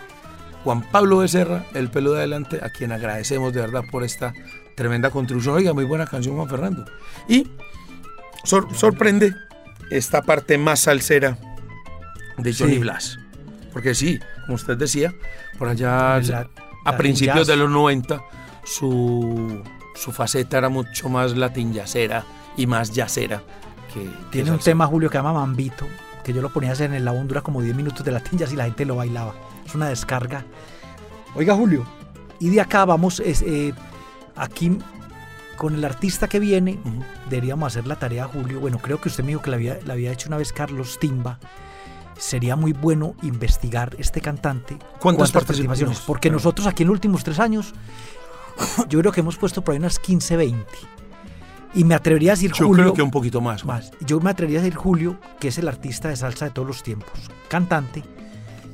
Juan 0.63 0.82
Pablo 0.84 1.19
Becerra, 1.19 1.65
El 1.73 1.89
Pelo 1.89 2.12
de 2.12 2.19
Adelante, 2.19 2.60
a 2.62 2.69
quien 2.69 2.91
agradecemos 2.91 3.53
de 3.53 3.62
verdad 3.62 3.84
por 3.91 4.03
esta 4.03 4.34
tremenda 4.75 5.10
contribución. 5.12 5.56
Oiga, 5.56 5.73
muy 5.73 5.86
buena 5.86 6.06
canción, 6.08 6.36
Juan 6.36 6.49
Fernando. 6.49 6.86
Y 7.27 7.47
sor- 8.43 8.67
sorprende 8.73 9.34
esta 9.91 10.21
parte 10.21 10.57
más 10.57 10.81
salsera 10.81 11.37
de 12.37 12.53
Johnny 12.53 12.73
Sí. 12.73 12.79
Blas. 12.79 13.19
Porque 13.73 13.93
sí, 13.95 14.19
como 14.45 14.55
usted 14.55 14.77
decía, 14.77 15.13
por 15.57 15.67
allá 15.69 16.19
La- 16.19 16.39
a 16.85 16.91
Latin 16.91 16.97
principios 16.97 17.37
jazz. 17.39 17.47
de 17.47 17.55
los 17.57 17.69
90 17.69 18.21
su, 18.63 19.63
su 19.95 20.11
faceta 20.11 20.57
era 20.57 20.69
mucho 20.69 21.09
más 21.09 21.35
latin 21.37 21.73
jazzera 21.73 22.23
y 22.57 22.65
más 22.67 22.91
jazzera 22.93 23.41
que 23.93 24.03
que 24.03 24.09
Tiene 24.31 24.51
un 24.51 24.59
tema, 24.59 24.85
Julio, 24.87 25.09
que 25.09 25.17
llama 25.17 25.33
Mambito, 25.33 25.87
que 26.23 26.33
yo 26.33 26.41
lo 26.41 26.49
ponía 26.49 26.73
en 26.73 26.93
el 26.93 27.05
labón, 27.05 27.27
dura 27.27 27.41
como 27.41 27.61
10 27.61 27.75
minutos 27.75 28.03
de 28.05 28.11
latillas 28.11 28.51
y 28.51 28.55
la 28.55 28.65
gente 28.65 28.83
lo 28.85 28.95
bailaba. 28.97 29.33
Es 29.65 29.73
una 29.75 29.87
descarga. 29.89 30.43
Oiga, 31.35 31.55
Julio, 31.55 31.85
y 32.39 32.49
de 32.49 32.59
acá 32.61 32.83
vamos, 32.85 33.19
es, 33.21 33.41
eh, 33.43 33.73
aquí 34.35 34.77
con 35.57 35.75
el 35.75 35.83
artista 35.83 36.29
que 36.29 36.39
viene, 36.39 36.79
deberíamos 37.29 37.67
hacer 37.67 37.87
la 37.87 37.97
tarea, 37.97 38.27
Julio. 38.27 38.59
Bueno, 38.59 38.77
creo 38.77 39.01
que 39.01 39.09
usted 39.09 39.23
me 39.23 39.29
dijo 39.29 39.41
que 39.41 39.49
la 39.49 39.57
había, 39.57 39.79
la 39.85 39.93
había 39.93 40.11
hecho 40.11 40.29
una 40.29 40.37
vez 40.37 40.53
Carlos 40.53 40.97
Timba. 40.99 41.39
Sería 42.17 42.55
muy 42.55 42.73
bueno 42.73 43.15
investigar 43.23 43.95
este 43.99 44.21
cantante. 44.21 44.77
¿Cuántas 44.99 45.31
participaciones? 45.31 45.99
Porque 45.99 46.29
nosotros 46.29 46.65
aquí 46.67 46.83
en 46.83 46.87
los 46.87 46.95
últimos 46.95 47.23
tres 47.23 47.39
años, 47.39 47.73
yo 48.87 48.99
creo 48.99 49.11
que 49.11 49.19
hemos 49.19 49.37
puesto 49.37 49.63
por 49.63 49.73
ahí 49.73 49.79
unas 49.79 49.99
15, 49.99 50.37
20. 50.37 50.65
Y 51.75 51.83
me 51.83 51.93
atrevería 51.93 52.31
a 52.31 52.35
decir, 52.35 52.51
Yo 52.53 52.65
Julio, 52.65 52.83
creo 52.85 52.93
que 52.93 53.01
un 53.01 53.11
poquito 53.11 53.41
más. 53.41 53.65
más. 53.65 53.91
Yo 53.99 54.19
me 54.19 54.29
atrevería 54.29 54.59
a 54.59 54.63
decir 54.63 54.77
Julio, 54.77 55.19
que 55.39 55.49
es 55.49 55.57
el 55.57 55.67
artista 55.67 56.07
de 56.09 56.15
salsa 56.15 56.45
de 56.45 56.51
todos 56.51 56.67
los 56.67 56.81
tiempos, 56.81 57.11
cantante 57.49 58.03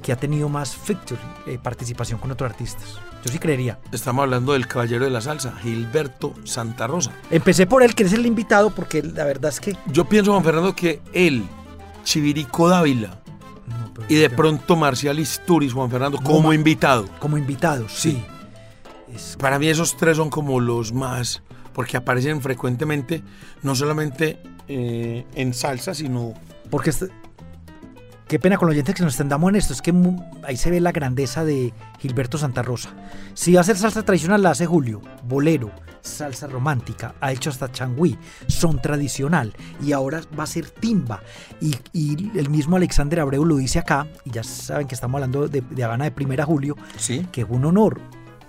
que 0.01 0.11
ha 0.11 0.17
tenido 0.17 0.49
más 0.49 0.75
feature, 0.75 1.19
eh, 1.47 1.57
participación 1.61 2.19
con 2.19 2.29
otros 2.31 2.51
artistas. 2.51 2.99
Yo 3.23 3.31
sí 3.31 3.39
creería. 3.39 3.79
Estamos 3.91 4.23
hablando 4.23 4.53
del 4.53 4.67
caballero 4.67 5.05
de 5.05 5.12
la 5.12 5.21
salsa, 5.21 5.53
Gilberto 5.62 6.33
Santa 6.43 6.88
Rosa. 6.88 7.12
Empecé 7.31 7.65
por 7.65 7.81
él, 7.83 7.95
que 7.95 8.03
es 8.03 8.13
el 8.13 8.25
invitado, 8.25 8.69
porque 8.71 9.01
la 9.01 9.23
verdad 9.23 9.49
es 9.49 9.59
que... 9.62 9.77
Yo 9.88 10.05
pienso, 10.05 10.31
Juan 10.31 10.43
Fernando, 10.43 10.75
que 10.75 11.01
él, 11.13 11.43
Chivirico 12.03 12.67
Dávila 12.67 13.21
no, 13.67 14.03
y 14.09 14.15
de 14.15 14.29
pronto 14.29 14.75
Marcial 14.75 15.19
Isturiz, 15.19 15.71
Juan 15.71 15.89
Fernando, 15.89 16.17
No, 16.17 16.23
como 16.23 16.51
invitado. 16.53 17.05
Como 17.19 17.38
invitados, 17.38 17.93
sí. 17.93 18.12
Sí. 18.12 18.25
Es- 19.15 19.38
Para 19.39 19.57
mí 19.57 19.67
esos 19.69 19.95
tres 19.95 20.17
son 20.17 20.29
como 20.29 20.59
los 20.59 20.91
más, 20.91 21.43
porque 21.73 21.95
aparecen 21.95 22.41
frecuentemente, 22.41 23.23
no 23.62 23.73
solamente 23.75 24.38
eh, 24.67 25.25
en 25.36 25.53
salsa, 25.53 25.93
sino 25.93 26.33
porque 26.69 26.89
este- 26.89 27.07
Qué 28.27 28.39
pena 28.39 28.57
con 28.57 28.67
los 28.67 28.73
oyentes 28.73 28.95
que 28.95 29.03
nos 29.03 29.13
extendamos 29.13 29.49
en 29.49 29.57
esto, 29.57 29.73
es 29.73 29.81
que 29.81 29.93
ahí 30.43 30.57
se 30.57 30.71
ve 30.71 30.79
la 30.79 30.91
grandeza 30.91 31.43
de 31.43 31.73
Gilberto 31.99 32.38
Santa 32.38 32.62
Rosa. 32.62 32.89
Si 33.33 33.53
va 33.53 33.59
a 33.59 33.62
hacer 33.62 33.77
salsa 33.77 34.03
tradicional, 34.03 34.41
la 34.41 34.51
hace 34.51 34.65
Julio, 34.65 35.01
bolero, 35.23 35.71
salsa 36.01 36.47
romántica, 36.47 37.13
ha 37.19 37.31
hecho 37.31 37.49
hasta 37.49 37.71
changüí, 37.71 38.17
son 38.47 38.81
tradicional, 38.81 39.53
y 39.83 39.91
ahora 39.91 40.21
va 40.38 40.43
a 40.43 40.47
ser 40.47 40.69
timba. 40.69 41.21
Y, 41.62 41.75
y 41.91 42.31
el 42.39 42.49
mismo 42.49 42.77
Alexander 42.77 43.19
Abreu 43.19 43.45
lo 43.45 43.57
dice 43.57 43.79
acá, 43.79 44.07
y 44.25 44.31
ya 44.31 44.43
saben 44.43 44.88
que 44.88 44.95
estamos 44.95 45.15
hablando 45.19 45.47
de, 45.47 45.62
de 45.62 45.83
Habana 45.83 46.05
de 46.05 46.12
Primera 46.12 46.45
Julio, 46.45 46.75
sí. 46.97 47.27
que 47.31 47.45
fue 47.45 47.57
un 47.57 47.65
honor, 47.65 47.99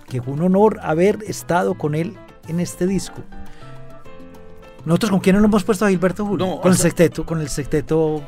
que 0.07 0.21
fue 0.21 0.33
un 0.33 0.41
honor 0.41 0.79
haber 0.83 1.19
estado 1.27 1.75
con 1.75 1.95
él 1.95 2.15
en 2.47 2.59
este 2.61 2.87
disco. 2.87 3.21
Nosotros 4.85 5.11
con 5.11 5.19
quién 5.19 5.35
no 5.35 5.41
lo 5.41 5.47
hemos 5.47 5.63
puesto 5.63 5.85
a 5.85 5.89
Gilberto 5.89 6.25
Julio? 6.25 6.45
No, 6.45 6.61
con 6.61 6.69
el 6.71 6.75
hasta- 6.75 6.83
sexteto, 6.83 7.25
con 7.25 7.41
el 7.41 7.49
sexteto 7.49 8.21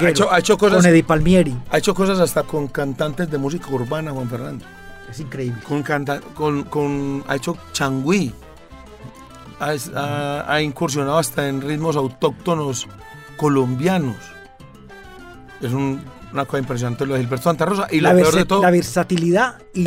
Ha 0.00 0.08
hecho, 0.08 0.30
ha 0.32 0.38
hecho 0.38 0.58
cosas, 0.58 0.78
con 0.78 0.86
Eddie 0.86 1.04
Palmieri. 1.04 1.56
ha 1.70 1.78
hecho 1.78 1.94
cosas 1.94 2.18
hasta 2.20 2.42
con 2.42 2.68
cantantes 2.68 3.30
de 3.30 3.38
música 3.38 3.68
urbana, 3.70 4.10
Juan 4.12 4.28
Fernando. 4.28 4.64
Es 5.10 5.20
increíble. 5.20 5.60
Con 5.66 5.82
canta, 5.82 6.20
con, 6.20 6.64
con, 6.64 7.24
ha 7.28 7.36
hecho 7.36 7.56
changüí. 7.72 8.32
Ha, 9.60 9.72
ha- 9.96 10.52
ha 10.52 10.62
incursionado 10.62 11.18
hasta 11.18 11.48
en 11.48 11.60
ritmos 11.62 11.96
autóctonos 11.96 12.88
colombianos. 13.36 14.16
Es 15.60 15.72
un- 15.72 16.02
una 16.32 16.44
cosa 16.46 16.58
impresionante 16.58 17.06
lo 17.06 17.14
de 17.14 17.20
Gilberto 17.20 17.44
Santa 17.44 17.64
Rosa. 17.64 17.86
Y 17.92 18.00
la, 18.00 18.12
lo 18.12 18.20
peor 18.20 18.34
de 18.34 18.44
todo. 18.44 18.62
la 18.62 18.70
versatilidad 18.72 19.62
y, 19.72 19.84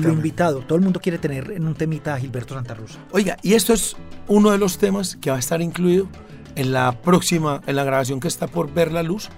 lo 0.00 0.08
invitado. 0.12 0.58
Todo 0.60 0.76
el 0.76 0.82
mundo 0.82 1.00
quiere 1.00 1.18
tener 1.18 1.52
en 1.52 1.64
un 1.66 1.74
temita 1.74 2.14
a 2.14 2.18
Gilberto 2.18 2.54
Santa 2.54 2.74
Rosa. 2.74 2.98
Oiga, 3.12 3.36
y 3.42 3.54
esto 3.54 3.72
es 3.72 3.96
uno 4.26 4.50
de 4.50 4.58
los 4.58 4.78
temas 4.78 5.16
que 5.20 5.30
va 5.30 5.36
a 5.36 5.38
estar 5.38 5.62
incluido 5.62 6.08
en 6.56 6.72
la 6.72 7.00
próxima, 7.00 7.62
en 7.66 7.76
la 7.76 7.84
grabación 7.84 8.18
que 8.18 8.28
está 8.28 8.48
por 8.48 8.72
ver 8.72 8.90
la 8.90 9.02
luz 9.02 9.28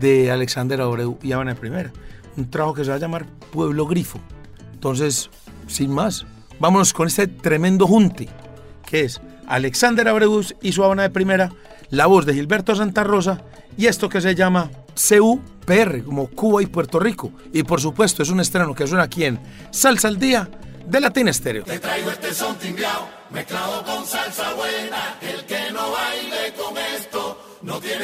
de 0.00 0.30
Alexander 0.30 0.80
Abreu 0.80 1.18
y 1.22 1.32
Habana 1.32 1.54
de 1.54 1.60
Primera. 1.60 1.92
Un 2.36 2.50
trabajo 2.50 2.74
que 2.74 2.84
se 2.84 2.90
va 2.90 2.96
a 2.96 3.00
llamar 3.00 3.26
Pueblo 3.52 3.86
Grifo. 3.86 4.20
Entonces, 4.72 5.30
sin 5.66 5.90
más, 5.90 6.26
vámonos 6.58 6.92
con 6.92 7.06
este 7.06 7.26
tremendo 7.26 7.86
junte, 7.86 8.28
que 8.86 9.02
es 9.02 9.20
Alexander 9.46 10.08
Abreu 10.08 10.42
y 10.60 10.72
su 10.72 10.84
Habana 10.84 11.02
de 11.02 11.10
Primera, 11.10 11.52
la 11.90 12.06
voz 12.06 12.26
de 12.26 12.34
Gilberto 12.34 12.74
Santa 12.74 13.04
Rosa 13.04 13.42
y 13.76 13.86
esto 13.86 14.08
que 14.08 14.20
se 14.20 14.34
llama 14.34 14.70
CUPR, 14.94 16.04
como 16.04 16.28
Cuba 16.28 16.62
y 16.62 16.66
Puerto 16.66 16.98
Rico. 16.98 17.32
Y 17.52 17.62
por 17.62 17.80
supuesto, 17.80 18.22
es 18.22 18.30
un 18.30 18.40
estreno 18.40 18.74
que 18.74 18.86
suena 18.86 19.04
aquí 19.04 19.24
en 19.24 19.38
Salsa 19.70 20.08
al 20.08 20.18
Día 20.18 20.48
de 20.86 21.00
Latina 21.00 21.30
Estéreo. 21.30 21.64
Vienes 25.20 25.33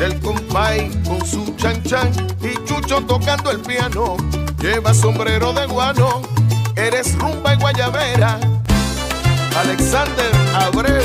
del 0.00 0.18
compay 0.20 0.90
con 1.06 1.24
su 1.26 1.54
chan 1.56 1.82
chan 1.82 2.10
y 2.40 2.54
Chucho 2.64 3.02
tocando 3.02 3.50
el 3.50 3.60
piano. 3.60 4.16
Lleva 4.58 4.94
sombrero 4.94 5.52
de 5.52 5.66
guano, 5.66 6.22
eres 6.74 7.18
rumba 7.18 7.52
y 7.52 7.58
guayabera. 7.58 8.40
Alexander 9.58 10.32
Abreu, 10.54 11.04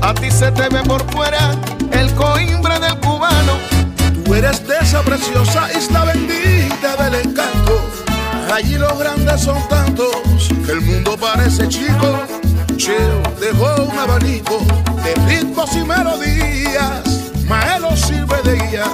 a 0.00 0.14
ti 0.14 0.30
se 0.30 0.52
te 0.52 0.68
ve 0.68 0.80
por 0.84 1.02
fuera 1.10 1.56
el 1.90 2.14
coimbre 2.14 2.78
del 2.78 2.96
cubano. 3.00 3.54
Tú 4.24 4.34
eres 4.34 4.64
de 4.64 4.78
esa 4.78 5.02
preciosa 5.02 5.68
isla 5.76 6.04
bendita 6.04 6.94
del 7.02 7.26
encanto. 7.26 7.80
Allí 8.54 8.76
los 8.76 8.96
grandes 8.96 9.40
son 9.40 9.58
tantos 9.68 10.14
que 10.64 10.70
el 10.70 10.82
mundo 10.82 11.16
parece 11.16 11.66
chico. 11.68 12.20
Cheo 12.76 13.22
dejó 13.40 13.82
un 13.82 13.98
abanico 13.98 14.60
de 15.02 15.14
ritmos 15.26 15.74
y 15.76 15.84
melodías. 15.84 17.02
Maelo 17.46 17.96
sirve 17.96 18.40
de 18.42 18.56
guía, 18.66 18.84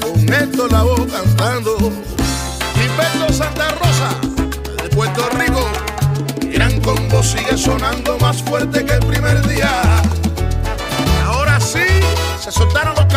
con 0.00 0.32
esto 0.32 0.68
la 0.68 0.82
voz 0.82 1.00
cantando. 1.10 1.76
Gilberto 2.74 3.32
Santa 3.32 3.68
Rosa, 3.70 4.82
de 4.82 4.88
Puerto 4.90 5.28
Rico. 5.38 5.66
Gran 6.52 6.80
combo 6.80 7.22
sigue 7.22 7.56
sonando 7.56 8.18
más 8.18 8.42
fuerte 8.42 8.84
que 8.84 8.94
el 8.94 9.06
primer 9.06 9.46
día. 9.48 9.82
Ahora 11.26 11.58
sí, 11.60 11.86
se 12.40 12.50
soltaron 12.52 12.94
los 12.94 13.08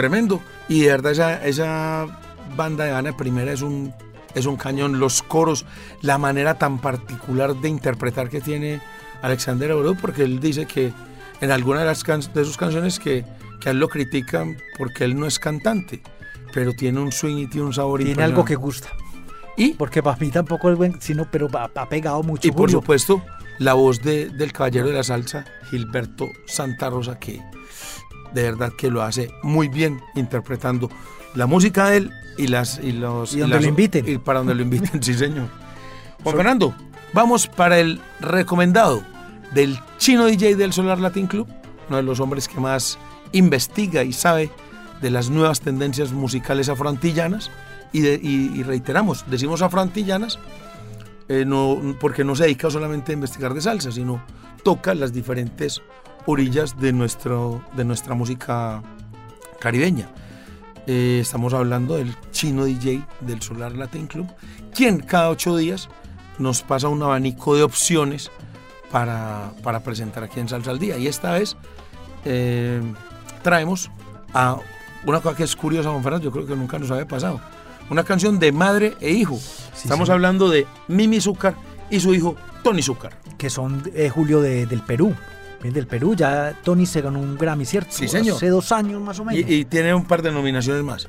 tremendo. 0.00 0.40
Y 0.68 0.80
de 0.82 0.88
verdad 0.88 1.12
esa, 1.12 1.46
esa 1.46 2.06
banda 2.56 2.84
de 2.84 2.92
Ana 2.92 3.16
Primera 3.16 3.52
es 3.52 3.60
un, 3.62 3.92
es 4.34 4.46
un 4.46 4.56
cañón. 4.56 4.98
Los 4.98 5.22
coros, 5.22 5.66
la 6.02 6.16
manera 6.18 6.54
tan 6.54 6.78
particular 6.78 7.54
de 7.56 7.68
interpretar 7.68 8.28
que 8.30 8.40
tiene 8.40 8.80
Alexander 9.22 9.72
Abreu, 9.72 9.94
porque 10.00 10.22
él 10.24 10.40
dice 10.40 10.66
que 10.66 10.92
en 11.40 11.50
alguna 11.50 11.80
de, 11.80 11.86
las 11.86 12.02
can- 12.04 12.22
de 12.34 12.44
sus 12.44 12.56
canciones 12.56 12.98
que, 12.98 13.24
que 13.60 13.68
a 13.68 13.72
él 13.72 13.78
lo 13.80 13.88
critican 13.88 14.56
porque 14.78 15.04
él 15.04 15.18
no 15.18 15.26
es 15.26 15.38
cantante, 15.38 16.02
pero 16.52 16.72
tiene 16.72 17.00
un 17.00 17.12
swing 17.12 17.36
y 17.36 17.46
tiene 17.46 17.66
un 17.66 17.74
sabor 17.74 18.02
Tiene 18.02 18.22
algo 18.22 18.44
que 18.44 18.54
gusta. 18.56 18.88
Y, 19.56 19.74
Porque 19.74 20.02
para 20.02 20.16
mí 20.16 20.30
tampoco 20.30 20.70
es 20.70 20.78
buen, 20.78 21.02
sino, 21.02 21.30
pero 21.30 21.46
ha, 21.54 21.68
ha 21.74 21.88
pegado 21.88 22.22
mucho. 22.22 22.48
y 22.48 22.50
por 22.50 22.60
Julio. 22.68 22.78
supuesto, 22.80 23.22
la 23.58 23.74
voz 23.74 24.00
de- 24.02 24.30
del 24.30 24.52
caballero 24.52 24.86
de 24.86 24.94
la 24.94 25.02
salsa, 25.02 25.44
Gilberto 25.70 26.28
Santa 26.46 26.88
Rosa, 26.88 27.18
que 27.18 27.40
de 28.34 28.42
verdad 28.42 28.72
que 28.76 28.90
lo 28.90 29.02
hace 29.02 29.30
muy 29.42 29.68
bien 29.68 30.00
interpretando 30.14 30.88
la 31.34 31.46
música 31.46 31.88
de 31.90 31.96
él 31.98 32.10
y 32.38 32.46
las 32.48 32.78
y 32.82 32.92
los 32.92 33.34
Y 33.34 33.40
donde 33.40 33.56
las- 33.56 33.62
lo 33.64 33.68
inviten. 33.68 34.08
y 34.08 34.18
para 34.18 34.38
donde 34.40 34.54
lo 34.54 34.62
inviten 34.62 35.02
sí 35.02 35.14
señor 35.14 35.48
Juan 36.22 36.36
Fernando 36.36 36.74
vamos 37.12 37.46
para 37.46 37.78
el 37.78 38.00
recomendado 38.20 39.02
del 39.54 39.78
chino 39.98 40.26
DJ 40.26 40.56
del 40.56 40.72
Solar 40.72 40.98
Latin 40.98 41.26
Club 41.26 41.48
uno 41.88 41.96
de 41.96 42.02
los 42.02 42.20
hombres 42.20 42.46
que 42.48 42.60
más 42.60 42.98
investiga 43.32 44.02
y 44.04 44.12
sabe 44.12 44.50
de 45.00 45.10
las 45.10 45.30
nuevas 45.30 45.60
tendencias 45.60 46.12
musicales 46.12 46.68
afroantillanas 46.68 47.50
y, 47.92 48.00
de- 48.00 48.20
y- 48.22 48.52
y 48.58 48.62
reiteramos 48.62 49.24
decimos 49.28 49.62
afroantillanas 49.62 50.38
eh, 51.28 51.44
no, 51.46 51.96
porque 52.00 52.24
no 52.24 52.34
se 52.34 52.42
dedica 52.44 52.70
solamente 52.70 53.12
a 53.12 53.14
investigar 53.14 53.54
de 53.54 53.60
salsa, 53.60 53.92
sino 53.92 54.20
toca 54.64 54.94
las 54.96 55.12
diferentes 55.12 55.80
orillas 56.26 56.78
de, 56.80 56.92
nuestro, 56.92 57.62
de 57.76 57.84
nuestra 57.84 58.14
música 58.14 58.82
caribeña. 59.60 60.08
Eh, 60.86 61.18
estamos 61.20 61.52
hablando 61.54 61.96
del 61.96 62.14
chino 62.32 62.64
DJ 62.64 63.02
del 63.20 63.42
Solar 63.42 63.72
Latin 63.72 64.06
Club, 64.06 64.26
quien 64.74 65.00
cada 65.00 65.30
ocho 65.30 65.56
días 65.56 65.88
nos 66.38 66.62
pasa 66.62 66.88
un 66.88 67.02
abanico 67.02 67.54
de 67.54 67.62
opciones 67.62 68.30
para, 68.90 69.52
para 69.62 69.80
presentar 69.80 70.24
aquí 70.24 70.40
en 70.40 70.48
Salsa 70.48 70.70
al 70.70 70.78
Día. 70.78 70.96
Y 70.98 71.06
esta 71.06 71.32
vez 71.32 71.56
eh, 72.24 72.80
traemos 73.42 73.90
a 74.32 74.56
una 75.04 75.20
cosa 75.20 75.36
que 75.36 75.44
es 75.44 75.54
curiosa, 75.56 75.90
Juan 75.90 76.02
Fernando, 76.02 76.24
yo 76.24 76.32
creo 76.32 76.46
que 76.46 76.56
nunca 76.56 76.78
nos 76.78 76.90
había 76.90 77.06
pasado. 77.06 77.40
Una 77.90 78.04
canción 78.04 78.38
de 78.38 78.52
madre 78.52 78.96
e 79.00 79.10
hijo. 79.10 79.38
Estamos 79.74 80.08
sí. 80.08 80.12
hablando 80.12 80.48
de 80.48 80.66
Mimi 80.88 81.20
Zúcar 81.20 81.54
y 81.90 81.98
su 82.00 82.14
hijo 82.14 82.36
Tony 82.62 82.82
Zúcar. 82.82 83.18
que 83.36 83.50
son 83.50 83.82
eh, 83.94 84.08
Julio 84.10 84.40
de- 84.40 84.66
del 84.66 84.82
Perú. 84.82 85.14
Bien, 85.62 85.74
del 85.74 85.86
Perú, 85.86 86.14
ya 86.14 86.54
Tony 86.64 86.86
se 86.86 87.02
ganó 87.02 87.18
un 87.20 87.36
Grammy, 87.36 87.64
¿cierto? 87.66 87.90
Sí, 87.92 88.08
señor. 88.08 88.36
Hace 88.36 88.48
dos 88.48 88.72
años 88.72 89.00
más 89.02 89.18
o 89.20 89.24
menos. 89.24 89.48
Y, 89.48 89.54
y 89.56 89.64
tiene 89.66 89.92
un 89.94 90.04
par 90.06 90.22
de 90.22 90.32
nominaciones 90.32 90.82
más. 90.82 91.08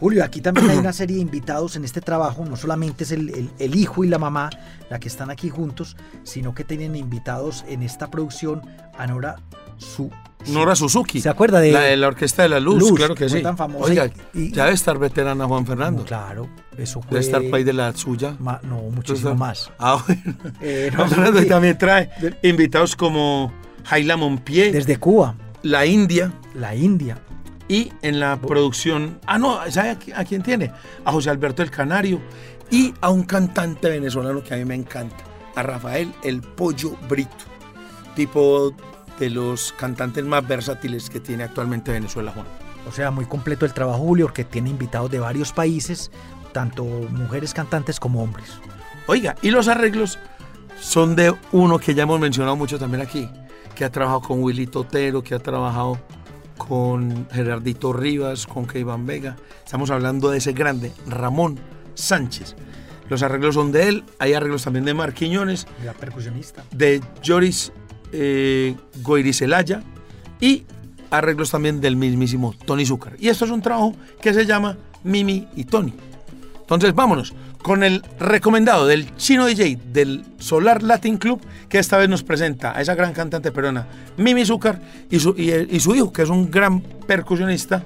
Julio, 0.00 0.24
aquí 0.24 0.40
también 0.40 0.68
hay 0.70 0.78
una 0.78 0.92
serie 0.92 1.16
de 1.16 1.22
invitados 1.22 1.76
en 1.76 1.84
este 1.84 2.00
trabajo. 2.00 2.44
No 2.44 2.56
solamente 2.56 3.04
es 3.04 3.12
el, 3.12 3.28
el- 3.30 3.50
el 3.58 3.74
hijo 3.76 4.02
y 4.04 4.08
la 4.08 4.18
mamá 4.18 4.48
la 4.90 4.98
que 4.98 5.08
están 5.08 5.30
aquí 5.30 5.50
juntos, 5.50 5.96
sino 6.24 6.54
que 6.54 6.64
tienen 6.64 6.96
invitados 6.96 7.64
en 7.68 7.82
esta 7.82 8.10
producción 8.10 8.62
a 8.96 9.06
Nora 9.06 9.36
Su. 9.76 10.10
Nora 10.48 10.74
Suzuki. 10.74 11.20
¿Se 11.20 11.28
acuerda 11.28 11.60
de- 11.60 11.70
la, 11.70 11.94
la 11.94 12.08
Orquesta 12.08 12.42
de 12.42 12.48
la 12.48 12.58
Luz? 12.60 12.78
Luz, 12.80 12.92
claro 12.94 13.14
que 13.14 13.28
sí. 13.28 13.42
tan 13.42 13.56
famosa 13.56 13.84
Oiga, 13.84 14.10
y- 14.34 14.50
ya 14.52 14.64
debe 14.64 14.74
estar 14.74 14.98
veterana 14.98 15.46
Juan 15.46 15.64
Fernando. 15.66 16.02
Claro, 16.04 16.48
eso 16.78 17.00
fue. 17.02 17.10
Debe 17.10 17.20
estar 17.20 17.42
país 17.50 17.64
de 17.66 17.72
la 17.74 17.94
suya. 17.94 18.34
ma- 18.40 18.58
no, 18.64 18.76
muchísimo 18.90 19.30
Entonces, 19.32 19.36
más. 19.38 19.70
Ah, 19.78 20.02
bueno. 20.04 20.22
Eh, 20.62 20.88
no, 20.92 20.96
Juan 20.96 21.10
Fernando 21.10 21.40
sí. 21.40 21.46
también 21.46 21.78
trae 21.78 22.10
invitados 22.42 22.96
como 22.96 23.52
Jaila 23.84 24.16
Monpié, 24.16 24.72
Desde 24.72 24.96
Cuba, 24.98 25.34
la 25.62 25.86
India 25.86 26.32
la 26.54 26.74
India. 26.74 27.18
y 27.68 27.92
en 28.02 28.20
la 28.20 28.38
producción. 28.40 29.18
Ah, 29.26 29.38
no, 29.38 29.58
¿sabe 29.70 29.90
a, 29.90 29.98
qui- 29.98 30.12
a 30.14 30.24
quién 30.24 30.42
tiene? 30.42 30.70
A 31.04 31.12
José 31.12 31.30
Alberto 31.30 31.62
el 31.62 31.70
Canario 31.70 32.20
y 32.70 32.92
a 33.00 33.10
un 33.10 33.22
cantante 33.22 33.88
venezolano 33.88 34.42
que 34.42 34.54
a 34.54 34.56
mí 34.56 34.64
me 34.64 34.74
encanta, 34.74 35.16
a 35.56 35.62
Rafael 35.62 36.12
el 36.22 36.40
Pollo 36.42 36.96
Brito, 37.08 37.30
tipo 38.14 38.74
de 39.18 39.30
los 39.30 39.72
cantantes 39.72 40.24
más 40.24 40.46
versátiles 40.46 41.08
que 41.08 41.20
tiene 41.20 41.44
actualmente 41.44 41.92
Venezuela, 41.92 42.32
Juan. 42.32 42.46
O 42.88 42.92
sea, 42.92 43.10
muy 43.10 43.24
completo 43.26 43.64
el 43.64 43.72
trabajo, 43.72 43.98
Julio, 44.00 44.26
porque 44.26 44.44
tiene 44.44 44.68
invitados 44.70 45.10
de 45.10 45.20
varios 45.20 45.52
países, 45.52 46.10
tanto 46.52 46.84
mujeres 46.84 47.54
cantantes 47.54 48.00
como 48.00 48.22
hombres. 48.22 48.50
Oiga, 49.06 49.36
y 49.42 49.50
los 49.50 49.68
arreglos 49.68 50.18
son 50.80 51.14
de 51.14 51.32
uno 51.52 51.78
que 51.78 51.94
ya 51.94 52.02
hemos 52.02 52.18
mencionado 52.20 52.56
mucho 52.56 52.78
también 52.78 53.02
aquí, 53.02 53.28
que 53.74 53.84
ha 53.84 53.90
trabajado 53.90 54.20
con 54.22 54.42
Willy 54.42 54.66
Totero, 54.66 55.22
que 55.22 55.34
ha 55.34 55.38
trabajado 55.38 55.98
con 56.58 57.28
Gerardito 57.30 57.92
Rivas, 57.92 58.46
con 58.46 58.66
Keivan 58.66 59.06
Vega. 59.06 59.36
Estamos 59.64 59.90
hablando 59.90 60.30
de 60.30 60.38
ese 60.38 60.52
grande, 60.52 60.92
Ramón 61.06 61.58
Sánchez. 61.94 62.56
Los 63.08 63.22
arreglos 63.22 63.54
son 63.54 63.72
de 63.72 63.88
él, 63.88 64.04
hay 64.18 64.34
arreglos 64.34 64.64
también 64.64 64.84
de 64.84 64.94
Marquiñones. 64.94 65.66
De 65.80 65.86
la 65.86 65.92
percusionista. 65.92 66.64
De 66.70 67.02
Joris 67.24 67.72
eh, 68.12 68.76
Goirizelaya 69.02 69.82
y 70.40 70.64
arreglos 71.10 71.50
también 71.50 71.80
del 71.80 71.96
mismísimo 71.96 72.54
Tony 72.64 72.86
Zúcar. 72.86 73.16
Y 73.18 73.28
esto 73.28 73.44
es 73.44 73.50
un 73.50 73.60
trabajo 73.60 73.94
que 74.20 74.32
se 74.32 74.46
llama 74.46 74.76
Mimi 75.04 75.48
y 75.56 75.64
Tony. 75.64 75.92
Entonces, 76.60 76.94
vámonos 76.94 77.34
con 77.62 77.84
el 77.84 78.02
recomendado 78.18 78.86
del 78.86 79.16
chino 79.16 79.46
DJ 79.46 79.78
del 79.92 80.24
Solar 80.38 80.82
Latin 80.82 81.16
Club, 81.16 81.40
que 81.68 81.78
esta 81.78 81.96
vez 81.96 82.08
nos 82.08 82.22
presenta 82.22 82.76
a 82.76 82.80
esa 82.80 82.94
gran 82.94 83.12
cantante 83.12 83.52
peruana, 83.52 83.86
Mimi 84.16 84.44
Zúcar, 84.44 84.80
y 85.10 85.20
su, 85.20 85.34
y, 85.38 85.80
su 85.80 85.94
hijo, 85.94 86.12
que 86.12 86.22
es 86.22 86.28
un 86.28 86.50
gran 86.50 86.80
percusionista, 86.80 87.84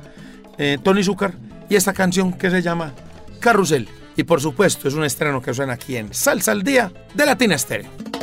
eh, 0.59 0.79
Tony 0.83 1.05
Zúcar, 1.05 1.35
y 1.69 1.77
esta 1.77 1.93
canción 1.93 2.33
que 2.33 2.51
se 2.51 2.63
llama 2.63 2.93
Carrusel. 3.41 3.89
Y 4.17 4.25
por 4.25 4.41
supuesto, 4.41 4.89
es 4.89 4.95
un 4.95 5.05
estreno 5.05 5.43
que 5.43 5.53
suena 5.53 5.75
aquí 5.75 5.97
en 5.97 6.13
Salsa 6.15 6.53
al 6.53 6.63
Día 6.63 6.91
de 7.15 7.27
Latina 7.27 7.59
Stereo. 7.59 8.16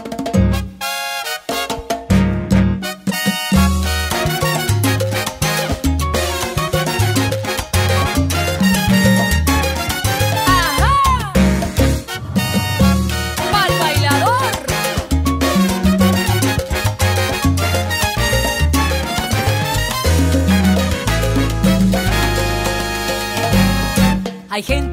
Hay 24.53 24.61
gente 24.61 24.92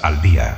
Al 0.00 0.22
día. 0.22 0.56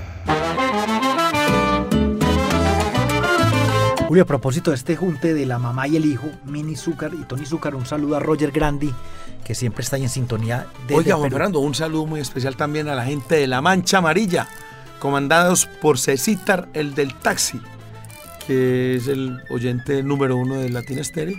Julio, 4.07 4.23
a 4.23 4.27
propósito 4.27 4.71
de 4.71 4.77
este 4.77 4.95
junte 4.95 5.35
de 5.35 5.47
la 5.47 5.59
mamá 5.59 5.89
y 5.89 5.97
el 5.97 6.05
hijo, 6.05 6.29
Mini 6.45 6.77
Zúcar 6.77 7.13
y 7.13 7.25
Tony 7.25 7.45
Zúcar, 7.45 7.75
un 7.75 7.87
saludo 7.87 8.15
a 8.15 8.21
Roger 8.21 8.53
Grandi, 8.53 8.95
que 9.45 9.57
siempre 9.57 9.83
está 9.83 9.97
en 9.97 10.09
sintonía. 10.09 10.69
de 10.87 10.95
Oiga, 10.95 11.17
Juan 11.17 11.29
Fernando, 11.29 11.59
un 11.59 11.75
saludo 11.75 12.07
muy 12.07 12.21
especial 12.21 12.55
también 12.55 12.87
a 12.87 12.95
la 12.95 13.05
gente 13.05 13.35
de 13.35 13.49
La 13.49 13.61
Mancha 13.61 13.99
Amarilla, 13.99 14.47
comandados 15.01 15.67
por 15.67 15.99
Cecitar, 15.99 16.69
el 16.73 16.95
del 16.95 17.15
taxi, 17.15 17.61
que 18.47 18.95
es 18.95 19.09
el 19.09 19.43
oyente 19.51 20.05
número 20.05 20.37
uno 20.37 20.55
de 20.59 20.71
Latina 20.71 21.01
Estéreo. 21.01 21.39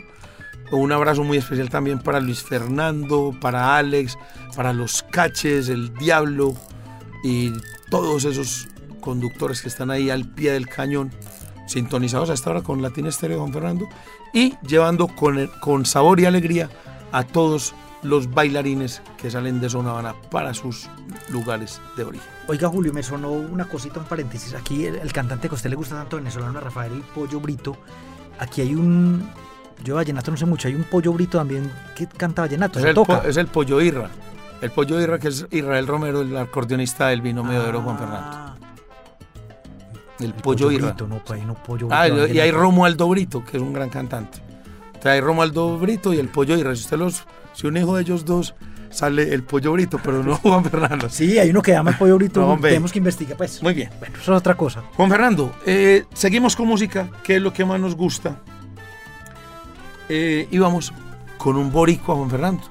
Un 0.72 0.92
abrazo 0.92 1.24
muy 1.24 1.38
especial 1.38 1.70
también 1.70 2.00
para 2.00 2.20
Luis 2.20 2.44
Fernando, 2.44 3.34
para 3.40 3.78
Alex, 3.78 4.18
para 4.58 4.74
los 4.74 5.04
Caches, 5.04 5.70
el 5.70 5.94
Diablo, 5.94 6.54
y 7.26 7.52
todos 7.90 8.24
esos 8.26 8.68
conductores 9.02 9.62
que 9.62 9.68
están 9.68 9.90
ahí 9.90 10.10
al 10.12 10.26
pie 10.26 10.52
del 10.52 10.68
cañón, 10.68 11.12
sintonizados 11.68 12.30
hasta 12.30 12.50
ahora 12.52 12.62
con 12.62 12.82
Latina 12.82 13.10
Estéreo, 13.10 13.40
Juan 13.40 13.52
Fernando, 13.54 13.88
y 14.34 14.54
llevando 14.68 15.08
con, 15.08 15.40
el- 15.40 15.50
con 15.60 15.86
sabor 15.86 16.20
y 16.20 16.26
alegría 16.26 16.70
a 17.12 17.24
todos 17.24 17.74
los 18.04 18.30
bailarines 18.30 19.02
que 19.18 19.32
salen 19.32 19.60
de 19.60 19.70
Zona 19.70 19.90
Habana 19.92 20.14
para 20.30 20.54
sus 20.54 20.88
lugares 21.32 21.82
de 21.98 22.04
origen. 22.04 22.28
Oiga, 22.48 22.70
Julio, 22.70 22.94
me 22.94 23.02
sonó 23.02 23.32
una 23.32 23.66
cosita, 23.68 24.00
un 24.00 24.06
paréntesis. 24.06 24.54
Aquí 24.54 24.86
el, 24.86 24.96
el 24.98 25.12
cantante 25.12 25.48
que 25.48 25.56
a 25.56 25.58
usted 25.58 25.72
le 25.72 25.76
gusta 25.76 25.96
tanto 25.96 26.18
venezolano, 26.18 26.60
Rafael 26.60 26.92
El 26.94 27.02
Pollo 27.02 27.40
Brito. 27.40 27.76
Aquí 28.38 28.62
hay 28.62 28.76
un. 28.76 29.28
Yo 29.84 29.96
vallenato 29.96 30.30
no 30.30 30.38
sé 30.38 30.46
mucho, 30.46 30.68
hay 30.68 30.76
un 30.76 30.84
pollo 30.84 31.12
brito 31.14 31.38
también 31.38 31.70
que 31.96 32.06
canta 32.08 32.44
vallenato, 32.44 32.80
Es 32.80 32.86
el, 32.86 32.94
toca. 32.94 33.22
po- 33.22 33.28
es 33.28 33.36
el 33.38 33.48
Pollo 33.48 33.82
Irra. 33.82 34.10
El 34.62 34.72
Pollo 34.72 35.00
Irra, 35.02 35.20
que 35.20 35.28
es 35.28 35.46
Israel 35.52 35.86
Romero, 35.88 36.22
el 36.22 36.36
acordeonista 36.38 37.08
del 37.08 37.22
vino 37.22 37.44
medero 37.44 37.82
Juan 37.82 37.98
Fernando. 37.98 38.30
Ah, 38.32 38.56
El 40.20 40.26
el 40.28 40.34
Pollo 40.34 40.72
Irra. 40.72 40.88
Brito, 40.88 41.08
no, 41.08 41.20
pues 41.24 41.40
ahí 41.40 41.46
no 41.46 41.54
pollo 41.56 41.88
Ah, 41.92 42.08
brito, 42.08 42.28
y 42.28 42.40
hay. 42.40 42.52
Romualdo 42.52 43.08
Brito, 43.10 43.44
que 43.44 43.58
es 43.58 43.64
un 43.64 43.74
gran 43.74 43.90
cantante. 43.90 44.40
Entonces 44.88 45.12
hay 45.12 45.22
Romualdo 45.22 45.78
Brito 45.78 46.14
y 46.14 46.20
el 46.20 46.30
Pollo 46.30 46.58
Irra. 46.58 46.74
Si 46.76 46.82
usted 46.84 46.98
los, 46.98 47.26
si 47.54 47.68
un 47.68 47.78
hijo 47.78 47.96
de 47.96 48.02
ellos 48.02 48.24
dos 48.26 48.56
sale 48.90 49.34
el 49.34 49.44
Pollo 49.44 49.74
Brito, 49.74 50.00
pero 50.02 50.24
no 50.24 50.36
Juan 50.44 50.64
Fernando. 50.64 51.10
Sí, 51.10 51.38
hay 51.38 51.50
uno 51.50 51.62
que 51.62 51.74
llama 51.74 51.92
el 51.92 51.98
pollo 51.98 52.16
brito, 52.16 52.40
No, 52.40 52.58
tenemos 52.60 52.92
que 52.94 53.00
investigar, 53.00 53.36
pues. 53.38 53.62
Muy 53.62 53.74
bien. 53.74 53.90
Bueno, 54.00 54.16
eso 54.20 54.32
es 54.34 54.38
otra 54.40 54.56
cosa. 54.56 54.84
Juan 54.96 55.10
Fernando, 55.10 55.54
eh, 55.66 56.06
seguimos 56.14 56.56
con 56.56 56.68
música, 56.68 57.10
que 57.24 57.36
es 57.36 57.42
lo 57.42 57.52
que 57.52 57.66
más 57.66 57.80
nos 57.80 57.94
gusta. 57.96 58.38
Eh, 60.08 60.48
y 60.50 60.58
vamos 60.60 60.94
con 61.38 61.58
un 61.58 61.72
boricua, 61.72 62.16
Juan 62.16 62.30
Fernando. 62.30 62.64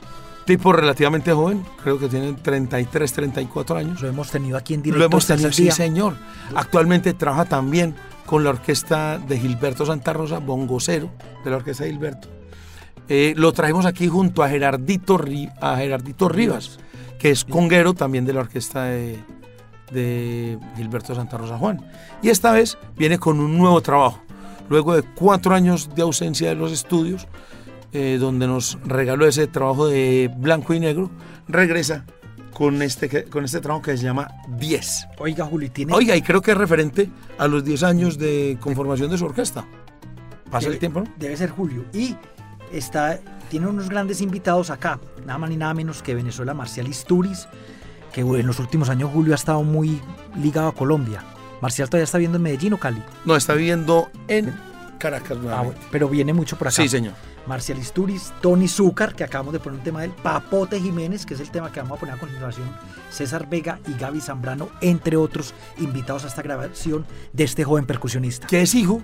Tipo 0.44 0.74
relativamente 0.74 1.32
joven, 1.32 1.64
creo 1.82 1.98
que 1.98 2.08
tiene 2.08 2.34
33, 2.34 3.12
34 3.12 3.76
años. 3.76 4.02
Lo 4.02 4.08
hemos 4.08 4.30
tenido 4.30 4.58
aquí 4.58 4.74
en 4.74 4.82
directo. 4.82 4.98
Lo 4.98 5.06
hemos 5.06 5.26
tenido, 5.26 5.50
sí, 5.52 5.70
señor. 5.70 6.16
Actualmente 6.54 7.14
trabaja 7.14 7.46
también 7.46 7.94
con 8.26 8.44
la 8.44 8.50
orquesta 8.50 9.18
de 9.18 9.38
Gilberto 9.38 9.86
Santa 9.86 10.12
Rosa, 10.12 10.38
bongocero 10.40 11.10
de 11.44 11.50
la 11.50 11.56
orquesta 11.56 11.84
de 11.84 11.90
Gilberto. 11.90 12.28
Eh, 13.08 13.34
lo 13.36 13.52
trajimos 13.52 13.86
aquí 13.86 14.08
junto 14.08 14.42
a 14.42 14.48
Gerardito, 14.48 15.18
a 15.60 15.76
Gerardito 15.76 16.28
Rivas, 16.28 16.78
que 17.18 17.30
es 17.30 17.44
conguero 17.44 17.94
también 17.94 18.26
de 18.26 18.32
la 18.34 18.40
orquesta 18.40 18.84
de, 18.84 19.18
de 19.90 20.58
Gilberto 20.76 21.14
Santa 21.14 21.38
Rosa 21.38 21.56
Juan. 21.56 21.86
Y 22.22 22.28
esta 22.28 22.52
vez 22.52 22.76
viene 22.96 23.18
con 23.18 23.40
un 23.40 23.56
nuevo 23.56 23.80
trabajo. 23.80 24.20
Luego 24.68 24.94
de 24.94 25.02
cuatro 25.02 25.54
años 25.54 25.94
de 25.94 26.02
ausencia 26.02 26.48
de 26.48 26.54
los 26.54 26.72
estudios, 26.72 27.26
eh, 27.94 28.18
donde 28.18 28.48
nos 28.48 28.76
regaló 28.84 29.24
ese 29.24 29.46
trabajo 29.46 29.86
de 29.86 30.28
blanco 30.36 30.74
y 30.74 30.80
negro, 30.80 31.12
regresa 31.46 32.04
con 32.52 32.82
este, 32.82 33.24
con 33.26 33.44
este 33.44 33.60
trabajo 33.60 33.82
que 33.82 33.96
se 33.96 34.02
llama 34.02 34.28
10. 34.58 35.06
Oiga, 35.18 35.44
Julio, 35.44 35.70
tiene. 35.70 35.94
Oiga, 35.94 36.16
y 36.16 36.22
creo 36.22 36.42
que 36.42 36.50
es 36.50 36.56
referente 36.56 37.08
a 37.38 37.46
los 37.46 37.64
10 37.64 37.82
años 37.84 38.18
de 38.18 38.58
conformación 38.60 39.10
de 39.10 39.18
su 39.18 39.24
orquesta. 39.24 39.64
Pasa 40.50 40.68
el 40.68 40.78
tiempo, 40.80 41.02
¿no? 41.02 41.06
Debe 41.16 41.36
ser 41.36 41.50
Julio. 41.50 41.84
Y 41.92 42.16
está, 42.72 43.20
tiene 43.48 43.68
unos 43.68 43.88
grandes 43.88 44.20
invitados 44.20 44.70
acá, 44.70 44.98
nada 45.24 45.38
más 45.38 45.50
ni 45.50 45.56
nada 45.56 45.72
menos 45.72 46.02
que 46.02 46.16
Venezuela, 46.16 46.52
Marcial 46.52 46.88
Isturiz, 46.88 47.46
que 48.12 48.22
en 48.22 48.46
los 48.46 48.58
últimos 48.58 48.88
años 48.88 49.10
Julio 49.12 49.34
ha 49.34 49.36
estado 49.36 49.62
muy 49.62 50.00
ligado 50.42 50.66
a 50.66 50.74
Colombia. 50.74 51.22
Marcial 51.60 51.88
todavía 51.88 52.04
está 52.04 52.18
viendo 52.18 52.38
en 52.38 52.42
Medellín 52.42 52.72
o 52.72 52.78
Cali. 52.78 53.02
No, 53.24 53.36
está 53.36 53.54
viviendo 53.54 54.10
en 54.26 54.52
Caracas 54.98 55.38
Ah, 55.48 55.64
pero 55.90 56.08
viene 56.08 56.32
mucho 56.32 56.56
por 56.56 56.68
acá. 56.68 56.82
Sí, 56.82 56.88
señor. 56.88 57.14
Marcial 57.46 57.78
Isturiz, 57.78 58.32
Tony 58.40 58.68
Zúcar, 58.68 59.14
que 59.14 59.24
acabamos 59.24 59.52
de 59.52 59.60
poner 59.60 59.78
un 59.78 59.84
tema 59.84 60.02
del 60.02 60.10
Papote 60.10 60.80
Jiménez, 60.80 61.26
que 61.26 61.34
es 61.34 61.40
el 61.40 61.50
tema 61.50 61.70
que 61.70 61.80
vamos 61.80 61.96
a 61.96 62.00
poner 62.00 62.14
a 62.14 62.18
continuación, 62.18 62.68
César 63.10 63.48
Vega 63.48 63.80
y 63.86 63.98
Gaby 63.98 64.20
Zambrano, 64.20 64.68
entre 64.80 65.16
otros 65.16 65.54
invitados 65.78 66.24
a 66.24 66.28
esta 66.28 66.42
grabación 66.42 67.06
de 67.32 67.44
este 67.44 67.64
joven 67.64 67.86
percusionista. 67.86 68.46
Que 68.46 68.62
es 68.62 68.74
hijo 68.74 69.02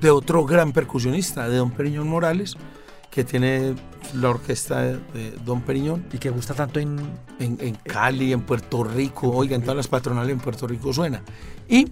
de 0.00 0.10
otro 0.10 0.44
gran 0.44 0.72
percusionista, 0.72 1.48
de 1.48 1.56
Don 1.56 1.70
Periñón 1.70 2.08
Morales, 2.08 2.56
que 3.10 3.24
tiene 3.24 3.74
la 4.14 4.28
orquesta 4.28 4.82
de, 4.82 5.30
Don 5.44 5.62
Periñón 5.62 6.04
Y 6.12 6.18
que 6.18 6.28
gusta 6.28 6.52
tanto 6.54 6.80
en... 6.80 6.98
en, 7.38 7.56
en 7.60 7.74
Cali, 7.76 8.32
en 8.32 8.42
Puerto 8.42 8.84
Rico, 8.84 9.30
oiga, 9.30 9.56
en 9.56 9.62
todas 9.62 9.76
las 9.76 9.88
patronales 9.88 10.32
en 10.32 10.38
Puerto 10.38 10.66
Rico 10.66 10.92
suena. 10.92 11.22
Y 11.68 11.88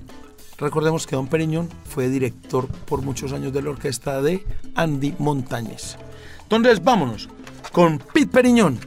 recordemos 0.59 1.07
que 1.07 1.17
Don 1.17 1.27
Periñón 1.27 1.69
fue 1.85 2.09
director 2.09 2.69
por 2.69 3.03
muchos 3.03 3.33
años 3.33 3.53
de 3.53 3.63
la 3.63 3.71
orquesta 3.71 4.23
de 4.23 4.45
Andy 4.75 5.15
Montañez. 5.19 5.97
Entonces, 6.43 6.83
vámonos 6.83 7.29
con 7.73 7.99
Pete 7.99 8.29
Periñón, 8.29 8.79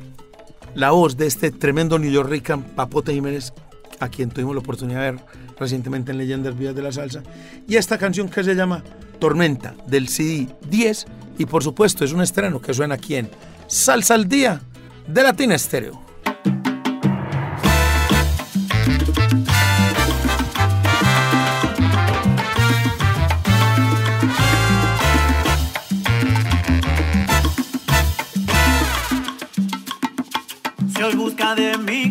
la 0.75 0.91
voz 0.91 1.17
de 1.17 1.27
este 1.27 1.51
tremendo 1.51 1.99
New 1.99 2.11
York 2.11 2.43
Papote 2.75 3.13
Jiménez, 3.13 3.53
a 3.99 4.09
quien 4.09 4.29
tuvimos 4.29 4.55
la 4.55 4.61
oportunidad 4.61 5.01
de 5.01 5.11
ver 5.11 5.25
recientemente 5.59 6.11
en 6.11 6.19
Leyendas 6.19 6.57
Vías 6.57 6.75
de 6.75 6.81
la 6.83 6.91
Salsa, 6.91 7.23
y 7.67 7.75
esta 7.75 7.97
canción 7.97 8.29
que 8.29 8.43
se 8.43 8.55
llama 8.55 8.83
Tormenta, 9.19 9.75
del 9.87 10.07
CD 10.07 10.47
10, 10.69 11.05
y 11.39 11.45
por 11.45 11.63
supuesto 11.63 12.05
es 12.05 12.13
un 12.13 12.21
estreno 12.21 12.61
que 12.61 12.73
suena 12.73 12.95
aquí 12.95 13.15
en 13.15 13.29
Salsa 13.67 14.13
al 14.13 14.29
Día 14.29 14.61
de 15.07 15.23
Latina 15.23 15.55
Estéreo. 15.55 15.99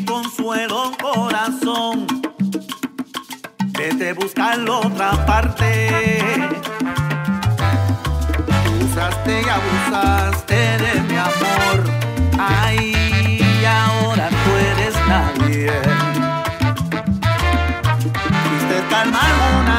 Consuelo 0.04 0.92
corazón, 1.00 2.06
vete 3.78 4.10
a 4.10 4.14
buscarlo 4.14 4.80
otra 4.80 5.24
parte. 5.26 5.88
Usaste 8.84 9.42
y 9.42 9.48
abusaste 9.48 10.54
de 10.54 11.00
mi 11.08 11.16
amor, 11.16 11.84
ay, 12.38 13.64
ahora 13.66 14.28
tú 14.28 14.50
eres 14.72 14.94
nadie. 15.08 15.72
Fuiste 18.48 18.84
calma 18.90 19.20
algunas 19.20 19.75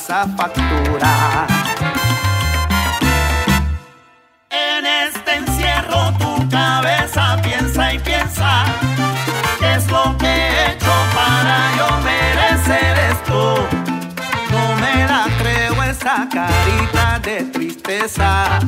pasa 0.00 0.26
factura. 0.36 1.46
En 4.50 4.86
este 4.86 5.34
encierro 5.36 6.12
tu 6.18 6.48
cabeza 6.48 7.36
piensa 7.42 7.92
y 7.92 7.98
piensa 7.98 8.64
qué 9.58 9.74
es 9.74 9.90
lo 9.90 10.16
que 10.18 10.26
he 10.26 10.72
hecho 10.72 10.92
para 11.14 11.76
yo 11.76 11.88
merecer 12.02 12.98
esto. 13.12 13.68
No 14.50 14.76
me 14.76 15.06
la 15.06 15.26
creo 15.38 15.82
esa 15.82 16.28
carita 16.32 17.18
de 17.22 17.42
tristeza. 17.52 18.60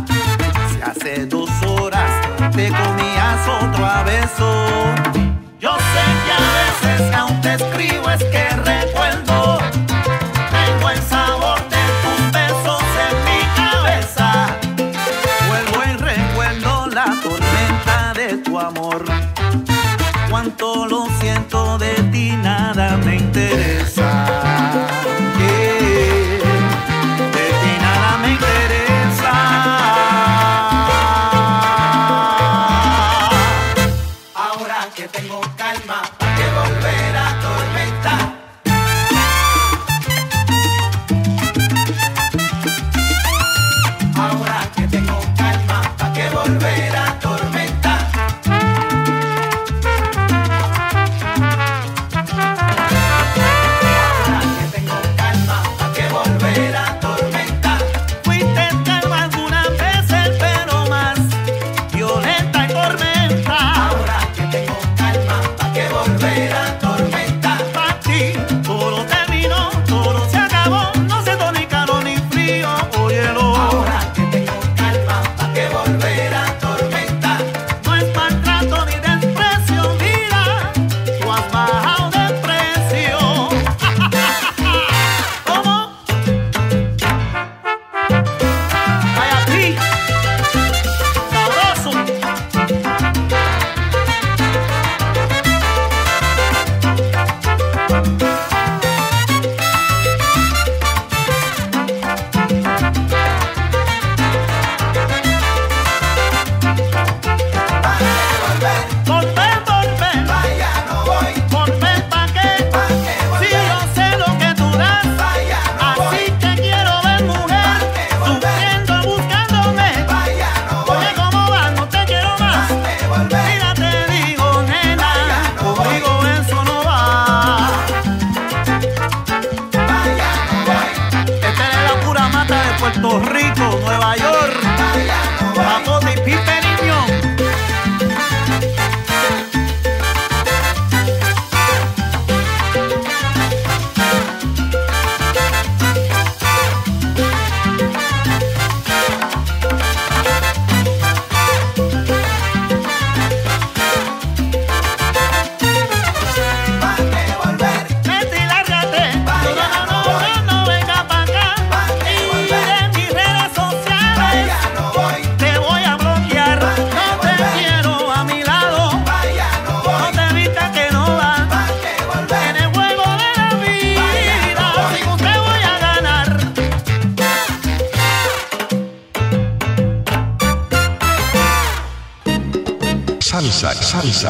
Si 0.70 0.83
hace 0.83 1.26
dos 1.26 1.51
horas 1.66 2.11
te 2.53 2.68
comías 2.68 3.49
otro 3.49 3.89
beso. 4.05 4.66
Yo 5.61 5.72
sé 5.93 6.05
que 6.24 6.33
a 6.33 6.45
veces 6.61 7.14
aún 7.14 7.41
te 7.41 7.55
escribo 7.55 8.11
es 8.11 8.24
que 8.24 8.49
recuerdo. 8.64 9.41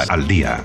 Al 0.09 0.27
día. 0.27 0.65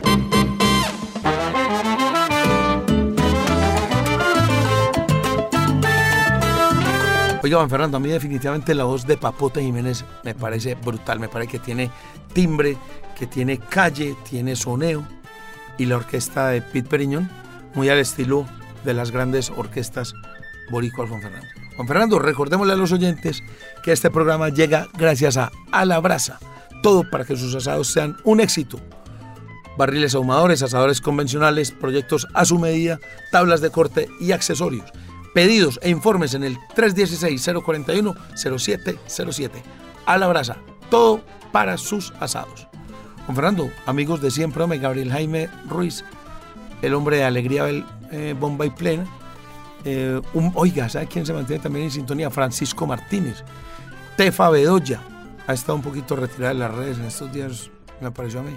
Oiga, 7.43 7.59
Juan 7.59 7.69
Fernando, 7.69 7.97
a 7.97 7.99
mí 8.01 8.09
definitivamente 8.09 8.75
la 8.75 8.83
voz 8.83 9.07
de 9.07 9.15
Papote 9.15 9.61
Jiménez 9.61 10.03
me 10.23 10.35
parece 10.35 10.75
brutal, 10.75 11.19
me 11.19 11.29
parece 11.29 11.51
que 11.51 11.59
tiene 11.59 11.89
timbre, 12.33 12.77
que 13.17 13.25
tiene 13.25 13.57
calle, 13.57 14.15
tiene 14.29 14.55
soneo. 14.55 15.07
Y 15.77 15.85
la 15.85 15.95
orquesta 15.95 16.49
de 16.49 16.61
Pete 16.61 16.89
Periñón, 16.89 17.29
muy 17.73 17.87
al 17.87 17.99
estilo 17.99 18.45
de 18.83 18.93
las 18.93 19.11
grandes 19.11 19.49
orquestas 19.49 20.13
boricuas, 20.69 21.07
Juan 21.07 21.21
Fernando. 21.21 21.47
Juan 21.77 21.87
Fernando, 21.87 22.19
recordémosle 22.19 22.73
a 22.73 22.75
los 22.75 22.91
oyentes 22.91 23.41
que 23.83 23.91
este 23.91 24.09
programa 24.09 24.49
llega 24.49 24.87
gracias 24.97 25.37
a 25.37 25.51
A. 25.71 26.39
Todo 26.83 27.09
para 27.09 27.23
que 27.23 27.37
sus 27.37 27.55
asados 27.55 27.87
sean 27.87 28.17
un 28.23 28.41
éxito. 28.41 28.79
Barriles 29.77 30.15
ahumadores, 30.15 30.63
asadores 30.63 31.01
convencionales, 31.01 31.71
proyectos 31.71 32.27
a 32.33 32.45
su 32.45 32.57
medida, 32.57 32.99
tablas 33.31 33.61
de 33.61 33.69
corte 33.69 34.09
y 34.19 34.31
accesorios. 34.31 34.91
Pedidos 35.33 35.79
e 35.83 35.89
informes 35.89 36.33
en 36.33 36.43
el 36.43 36.57
316-041-0707. 36.75 39.51
A 40.05 40.17
la 40.17 40.27
brasa, 40.27 40.57
todo 40.89 41.21
para 41.51 41.77
sus 41.77 42.13
asados. 42.19 42.67
Juan 43.25 43.35
Fernando, 43.35 43.69
amigos 43.85 44.21
de 44.21 44.31
siempre, 44.31 44.63
hombre, 44.63 44.79
Gabriel 44.79 45.11
Jaime 45.11 45.49
Ruiz, 45.67 46.03
el 46.81 46.93
hombre 46.93 47.17
de 47.17 47.25
alegría 47.25 47.65
del 47.65 47.85
eh, 48.11 48.35
bomba 48.39 48.65
y 48.65 48.69
plena. 48.69 49.05
Eh, 49.85 50.21
oiga, 50.55 50.89
¿sabe 50.89 51.07
quién 51.07 51.25
se 51.25 51.33
mantiene 51.33 51.61
también 51.61 51.85
en 51.85 51.91
sintonía? 51.91 52.29
Francisco 52.29 52.87
Martínez. 52.87 53.43
Tefa 54.15 54.49
Bedoya, 54.49 55.01
ha 55.45 55.53
estado 55.53 55.75
un 55.75 55.81
poquito 55.81 56.15
retirada 56.15 56.53
de 56.53 56.59
las 56.59 56.73
redes 56.73 56.97
en 56.97 57.05
estos 57.05 57.31
días, 57.31 57.69
me 58.01 58.11
pareció 58.11 58.39
a 58.39 58.43
mí. 58.43 58.55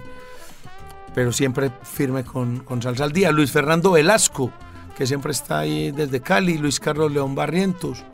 Pero 1.14 1.32
siempre 1.32 1.70
firme 1.82 2.24
con, 2.24 2.60
con 2.60 2.82
Salsa 2.82 3.04
al 3.04 3.12
Día. 3.12 3.32
Luis 3.32 3.50
Fernando 3.50 3.92
Velasco, 3.92 4.52
que 4.96 5.06
siempre 5.06 5.32
está 5.32 5.60
ahí 5.60 5.90
desde 5.90 6.20
Cali. 6.20 6.58
Luis 6.58 6.78
Carlos 6.78 7.12
León 7.12 7.34
Barrientos. 7.34 8.04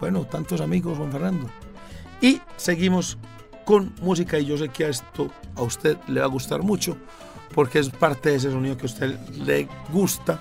Bueno, 0.00 0.24
tantos 0.26 0.60
amigos, 0.60 0.98
Juan 0.98 1.12
Fernando. 1.12 1.48
Y 2.20 2.40
seguimos 2.56 3.18
con 3.64 3.94
música 4.00 4.38
y 4.38 4.46
yo 4.46 4.58
sé 4.58 4.68
que 4.68 4.84
a 4.84 4.88
esto 4.88 5.30
a 5.56 5.62
usted 5.62 5.96
le 6.08 6.20
va 6.20 6.26
a 6.26 6.28
gustar 6.28 6.62
mucho 6.62 6.96
porque 7.54 7.78
es 7.78 7.90
parte 7.90 8.30
de 8.30 8.36
ese 8.36 8.50
sonido 8.50 8.76
que 8.76 8.82
a 8.82 8.86
usted 8.86 9.18
le 9.30 9.68
gusta, 9.92 10.40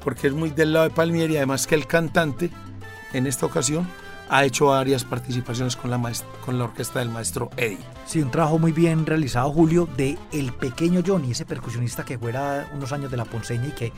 porque 0.00 0.28
es 0.28 0.32
muy 0.32 0.50
del 0.50 0.72
lado 0.72 0.88
de 0.88 0.94
Palmieri 0.94 1.36
además 1.36 1.66
que 1.66 1.74
el 1.74 1.86
cantante 1.86 2.50
en 3.12 3.26
esta 3.26 3.46
ocasión 3.46 3.86
ha 4.28 4.44
hecho 4.44 4.66
varias 4.66 5.04
participaciones 5.04 5.76
con 5.76 5.90
la, 5.90 6.00
con 6.44 6.58
la 6.58 6.64
orquesta 6.64 6.98
del 6.98 7.10
maestro 7.10 7.50
Eddie. 7.56 7.78
Sí, 8.06 8.20
un 8.20 8.30
trabajo 8.30 8.58
muy 8.58 8.72
bien 8.72 9.06
realizado, 9.06 9.50
Julio, 9.52 9.88
de 9.96 10.18
El 10.32 10.52
Pequeño 10.52 11.02
Johnny, 11.06 11.32
ese 11.32 11.44
percusionista 11.44 12.04
que 12.04 12.18
fuera 12.18 12.68
unos 12.74 12.92
años 12.92 13.10
de 13.10 13.16
la 13.16 13.24
Ponceña 13.24 13.68
y 13.68 13.72
que 13.72 13.92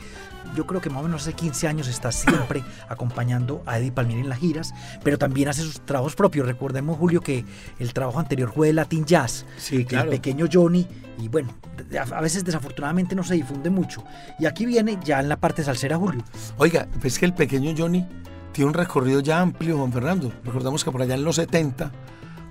yo 0.55 0.65
creo 0.65 0.81
que 0.81 0.89
más 0.89 1.01
o 1.01 1.03
menos 1.03 1.21
hace 1.21 1.33
15 1.33 1.67
años 1.67 1.87
está 1.87 2.11
siempre 2.11 2.63
acompañando 2.89 3.61
a 3.65 3.79
Eddie 3.79 3.91
Palmieri 3.91 4.21
en 4.21 4.29
las 4.29 4.39
giras, 4.39 4.73
pero 5.03 5.17
también 5.17 5.49
hace 5.49 5.61
sus 5.61 5.81
trabajos 5.81 6.15
propios. 6.15 6.47
Recordemos, 6.47 6.97
Julio, 6.97 7.21
que 7.21 7.45
el 7.79 7.93
trabajo 7.93 8.19
anterior 8.19 8.51
fue 8.53 8.67
de 8.67 8.73
Latin 8.73 9.05
Jazz. 9.05 9.45
Sí, 9.57 9.85
claro. 9.85 10.05
El 10.05 10.17
Pequeño 10.17 10.47
Johnny, 10.51 10.87
y 11.19 11.27
bueno, 11.27 11.53
a 11.97 12.17
a 12.17 12.21
veces 12.21 12.43
desafortunadamente 12.43 13.15
no 13.15 13.23
se 13.23 13.35
difunde 13.35 13.69
mucho. 13.69 14.03
Y 14.39 14.45
aquí 14.45 14.65
viene 14.65 14.97
ya 15.03 15.19
en 15.19 15.29
la 15.29 15.37
parte 15.37 15.63
salsera, 15.63 15.97
Julio. 15.97 16.23
Oiga, 16.57 16.87
pues 16.99 17.17
que 17.17 17.25
el 17.25 17.33
pequeño 17.33 17.73
Johnny 17.77 18.05
tiene 18.51 18.69
un 18.69 18.73
recorrido 18.73 19.19
ya 19.19 19.39
amplio, 19.39 19.77
Juan 19.77 19.91
Fernando. 19.91 20.31
Recordamos 20.43 20.83
que 20.83 20.91
por 20.91 21.01
allá 21.01 21.15
en 21.15 21.23
los 21.23 21.35
70 21.37 21.91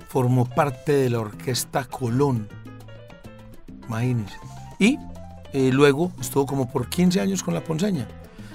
formó 0.09 0.45
parte 0.47 0.93
de 0.93 1.11
la 1.11 1.21
orquesta 1.21 1.85
Colón. 1.85 2.49
Imagínense. 3.87 4.37
Y 4.79 4.99
eh, 5.53 5.71
luego 5.73 6.13
estuvo 6.21 6.47
como 6.47 6.71
por 6.71 6.89
15 6.89 7.21
años 7.21 7.43
con 7.43 7.55
la 7.55 7.63
Ponceña. 7.63 8.07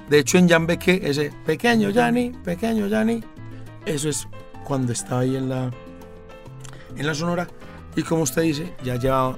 De 0.09 0.19
hecho, 0.19 0.37
en 0.37 0.47
Yambeque, 0.47 1.01
ese 1.03 1.31
pequeño 1.45 1.89
Yanni, 1.89 2.31
pequeño 2.43 2.87
Yanni, 2.87 3.23
eso 3.85 4.09
es 4.09 4.27
cuando 4.63 4.93
estaba 4.93 5.21
ahí 5.21 5.35
en 5.35 5.49
la, 5.49 5.71
en 6.95 7.05
la 7.05 7.15
Sonora. 7.15 7.47
Y 7.95 8.03
como 8.03 8.23
usted 8.23 8.41
dice, 8.43 8.73
ya 8.83 8.95
lleva 8.95 9.37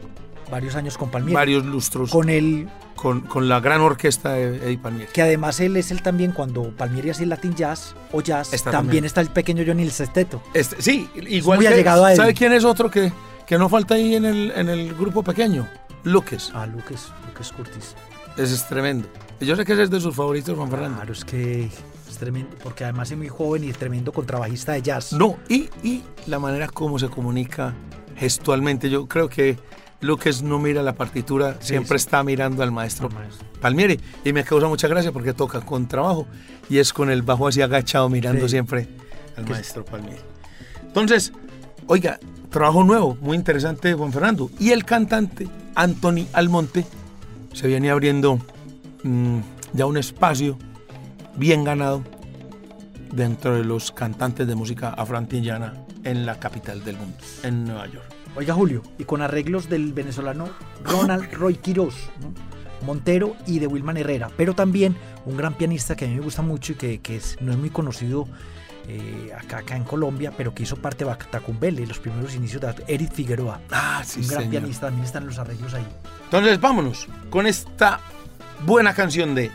Varios 0.49 0.76
años 0.76 0.97
con 0.97 1.10
Palmieri. 1.10 1.34
varios 1.34 1.66
lustros 1.66 2.12
Con 2.12 2.30
el 2.30 2.70
con, 2.96 3.22
con 3.22 3.48
la 3.50 3.60
gran 3.60 3.82
orquesta 3.82 4.34
de 4.34 4.58
Eddie 4.58 4.78
Palmieri. 4.78 5.12
que 5.12 5.22
además 5.22 5.60
él 5.60 5.78
es 5.78 5.91
el 5.91 6.02
también 6.02 6.32
cuando 6.32 6.72
Palmieri 6.72 7.10
hace 7.12 7.26
Latin 7.26 7.54
Jazz 7.56 7.96
o 8.12 8.22
Jazz, 8.22 8.54
Está 8.54 8.72
también, 8.72 8.86
también. 8.88 9.06
está 9.06 9.22
el 9.22 9.30
pequeño 9.30 9.64
Johnny 9.66 9.84
el 9.84 9.91
sexteto. 9.91 10.41
Este, 10.54 10.82
sí, 10.82 11.10
igual 11.16 11.60
muy 11.60 11.68
que, 11.68 11.74
allegado 11.74 12.06
a 12.06 12.12
él. 12.12 12.18
¿Sabe 12.18 12.34
quién 12.34 12.54
es 12.54 12.64
otro 12.64 12.89
que, 12.89 13.12
que 13.46 13.58
no 13.58 13.70
falta 13.70 13.96
ahí 13.96 14.16
en 14.16 14.26
el, 14.26 14.52
en 14.56 14.70
el 14.70 14.93
grupo 14.96 15.22
pequeño? 15.24 15.68
Luques. 16.04 16.52
Ah, 16.54 16.66
Lucas, 16.66 17.12
Lucas 17.28 17.52
Curtis. 17.52 17.96
Ese 18.38 18.54
es 18.54 18.68
tremendo. 18.68 19.08
Yo 19.39 19.56
sé 19.56 19.66
que 19.66 19.74
ese 19.74 19.84
es 19.84 19.89
de 19.89 20.00
sus 20.00 20.16
favoritos, 20.16 20.56
Juan 20.56 20.70
Fernando. 20.70 20.98
Claro, 20.98 21.14
es 21.14 21.26
que 21.26 21.66
es 22.10 22.18
tremendo, 22.18 22.56
porque 22.64 22.84
además 22.84 23.12
es 23.12 23.18
muy 23.18 23.28
joven 23.28 23.64
y 23.64 23.74
tremendo 23.74 24.12
contrabajista 24.14 24.74
de 24.74 24.82
jazz. 24.82 25.14
No, 25.14 25.38
y, 25.50 25.70
y 25.84 26.04
la 26.28 26.39
manera 26.39 26.68
como 26.68 26.98
se 27.00 27.10
comunica 27.10 27.74
gestualmente. 28.16 28.89
Yo 28.89 29.08
creo 29.08 29.28
que 29.30 29.58
Luques 30.02 30.41
no 30.43 30.60
mira 30.60 30.84
la 30.84 30.93
partitura, 30.93 31.58
siempre 31.62 31.98
sí. 31.98 32.06
está 32.06 32.24
mirando 32.24 32.62
al 32.64 32.72
maestro 32.72 33.08
Al 33.08 33.14
maestro. 33.16 33.48
Palmieri. 33.62 34.00
Y 34.24 34.34
me 34.34 34.43
causa 34.43 34.68
mucha 34.68 34.88
gracia 34.88 35.12
porque 35.12 35.34
toca 35.34 35.62
con 35.62 35.88
trabajo 35.88 36.28
y 36.70 36.78
es 36.78 36.93
con 36.93 37.10
el 37.10 37.22
bajo 37.22 37.48
así 37.48 37.62
agachado 37.62 38.10
mirando 38.10 38.41
Sí. 38.48 38.52
siempre 38.52 38.88
al 39.38 39.48
maestro 39.48 39.84
Palmieri. 39.86 40.22
Entonces, 40.84 41.32
oiga, 41.88 42.20
trabajo 42.50 42.84
nuevo, 42.84 43.18
muy 43.22 43.36
interesante 43.36 43.88
de 43.89 43.93
Juan 43.96 44.12
Fernando. 44.14 44.50
Y 44.60 44.72
el 44.72 44.86
cantante 44.86 45.48
Anthony 45.76 46.28
Almonte 46.34 46.86
se 47.54 47.68
viene 47.68 47.89
abriendo 47.89 48.39
mm, 49.04 49.39
ya 49.74 49.86
un 49.86 49.98
espacio 49.98 50.58
bien 51.36 51.64
ganado 51.64 52.04
dentro 53.12 53.56
de 53.56 53.64
los 53.64 53.91
cantantes 53.91 54.46
de 54.48 54.56
música 54.56 54.89
afroantillana 54.89 55.74
en 56.04 56.26
la 56.26 56.39
capital 56.39 56.84
del 56.84 56.98
mundo, 56.98 57.18
en 57.43 57.66
Nueva 57.66 57.88
York. 57.88 58.06
Oiga, 58.36 58.53
Julio, 58.53 58.81
y 58.97 59.05
con 59.05 59.21
arreglos 59.21 59.69
del 59.69 59.93
venezolano 59.93 60.49
Ronald 60.83 61.31
Roy 61.33 61.55
Quiroz, 61.55 61.95
¿no? 62.21 62.33
Montero 62.86 63.36
y 63.47 63.59
de 63.59 63.67
Wilman 63.67 63.97
Herrera, 63.97 64.29
pero 64.38 64.53
también 64.53 64.95
un 65.25 65.38
gran 65.38 65.53
pianista 65.55 65.95
que 65.95 66.05
a 66.05 66.07
mí 66.07 66.15
me 66.15 66.21
gusta 66.21 66.41
mucho 66.41 66.73
y 66.73 66.75
que, 66.75 66.99
que 66.99 67.15
es- 67.15 67.38
no 67.41 67.51
es 67.51 67.57
muy 67.57 67.69
conocido 67.69 68.27
eh, 68.88 69.31
acá, 69.36 69.59
acá 69.59 69.75
en 69.75 69.83
Colombia, 69.83 70.31
pero 70.38 70.53
que 70.53 70.61
hizo 70.63 70.75
parte 70.75 70.99
de 70.99 71.05
Batacumbele, 71.05 71.88
los 71.88 71.97
primeros 71.97 72.36
inicios 72.36 72.61
de 72.61 72.75
Eric 72.88 73.11
Figueroa. 73.13 73.59
Ah, 73.71 74.03
sí, 74.05 74.19
un 74.19 74.27
gran 74.27 74.39
señor. 74.41 74.51
pianista, 74.51 74.88
también 74.88 75.05
están 75.05 75.25
los 75.25 75.39
arreglos 75.39 75.73
ahí. 75.73 75.88
Entonces 76.25 76.59
vámonos 76.61 77.07
con 77.31 77.47
esta 77.47 77.99
buena 78.65 78.93
canción 78.93 79.33
de 79.33 79.49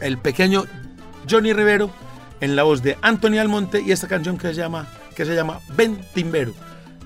el 0.00 0.16
pequeño 0.16 0.64
Johnny 1.28 1.52
Rivero 1.52 1.90
en 2.40 2.56
la 2.56 2.62
voz 2.62 2.82
de 2.82 2.96
Anthony 3.02 3.38
Almonte 3.38 3.82
y 3.82 3.92
esta 3.92 4.08
canción 4.08 4.38
que 4.38 4.48
se 4.48 4.54
llama 4.54 4.86
que 5.14 5.24
se 5.26 5.34
llama 5.34 5.60
Ven 5.76 6.00
Timbero 6.14 6.54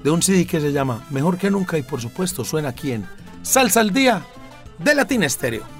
de 0.02 0.10
un 0.10 0.22
CD 0.22 0.46
que 0.46 0.60
se 0.60 0.72
llama 0.72 1.04
Mejor 1.10 1.38
que 1.38 1.50
nunca 1.50 1.78
y 1.78 1.82
por 1.82 2.00
supuesto 2.00 2.44
suena 2.44 2.70
aquí 2.70 2.92
en 2.92 3.06
Salsa 3.42 3.80
al 3.80 3.92
día 3.92 4.22
de 4.78 4.94
Latina 4.94 5.26
Estéreo. 5.26 5.77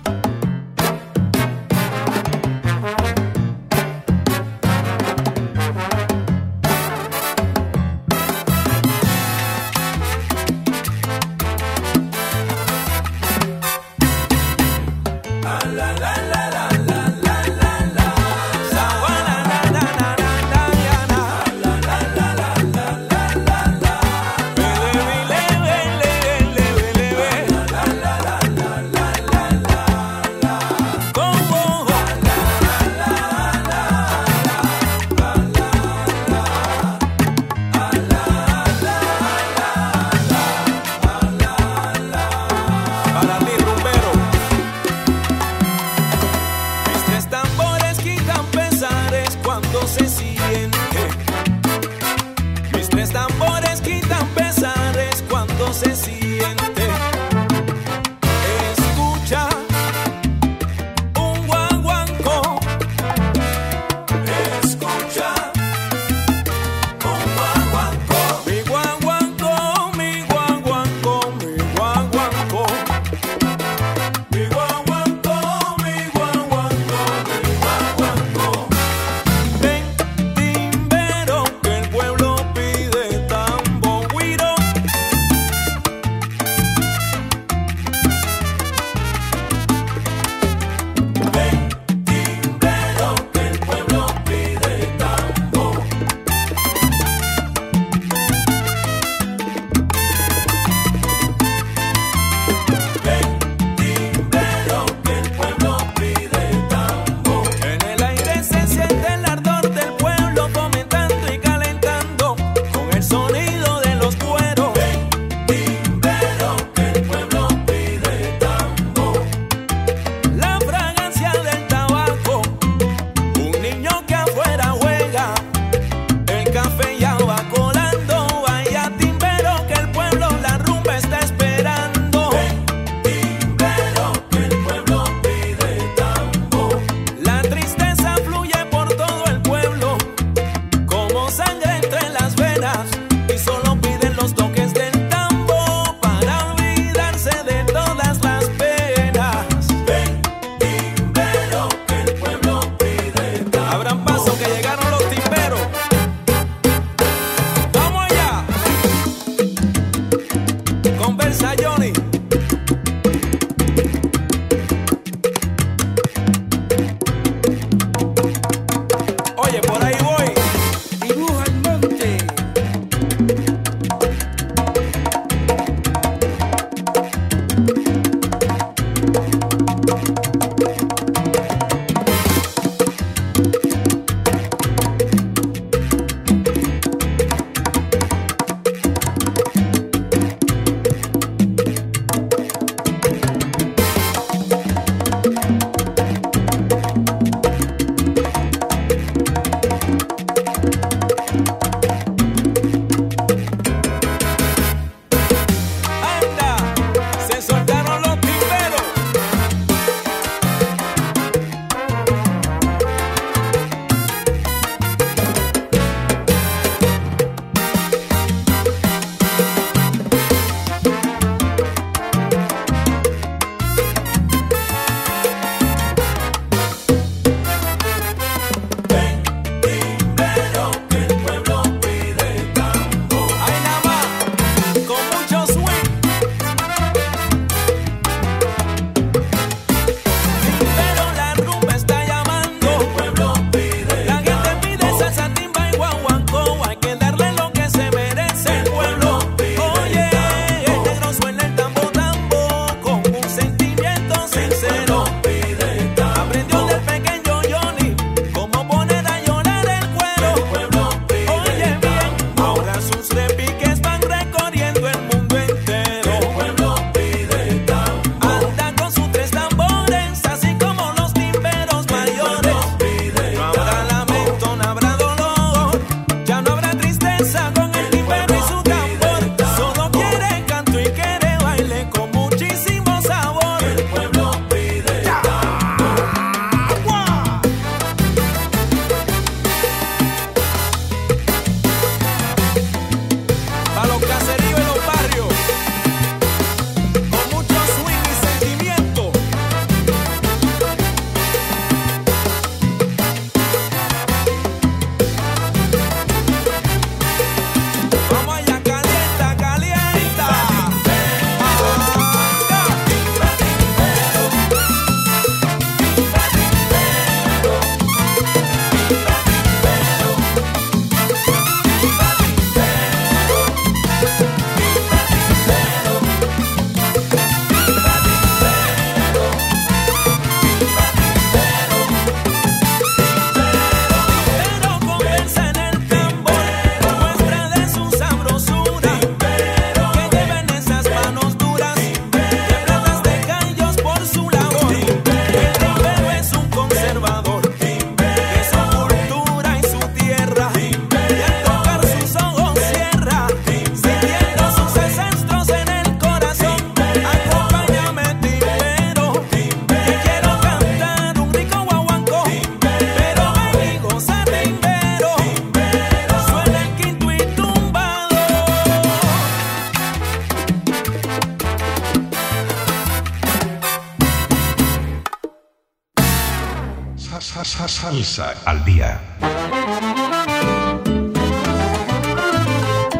Salsa 378.18 378.50
al 378.50 378.64
día. 378.64 379.00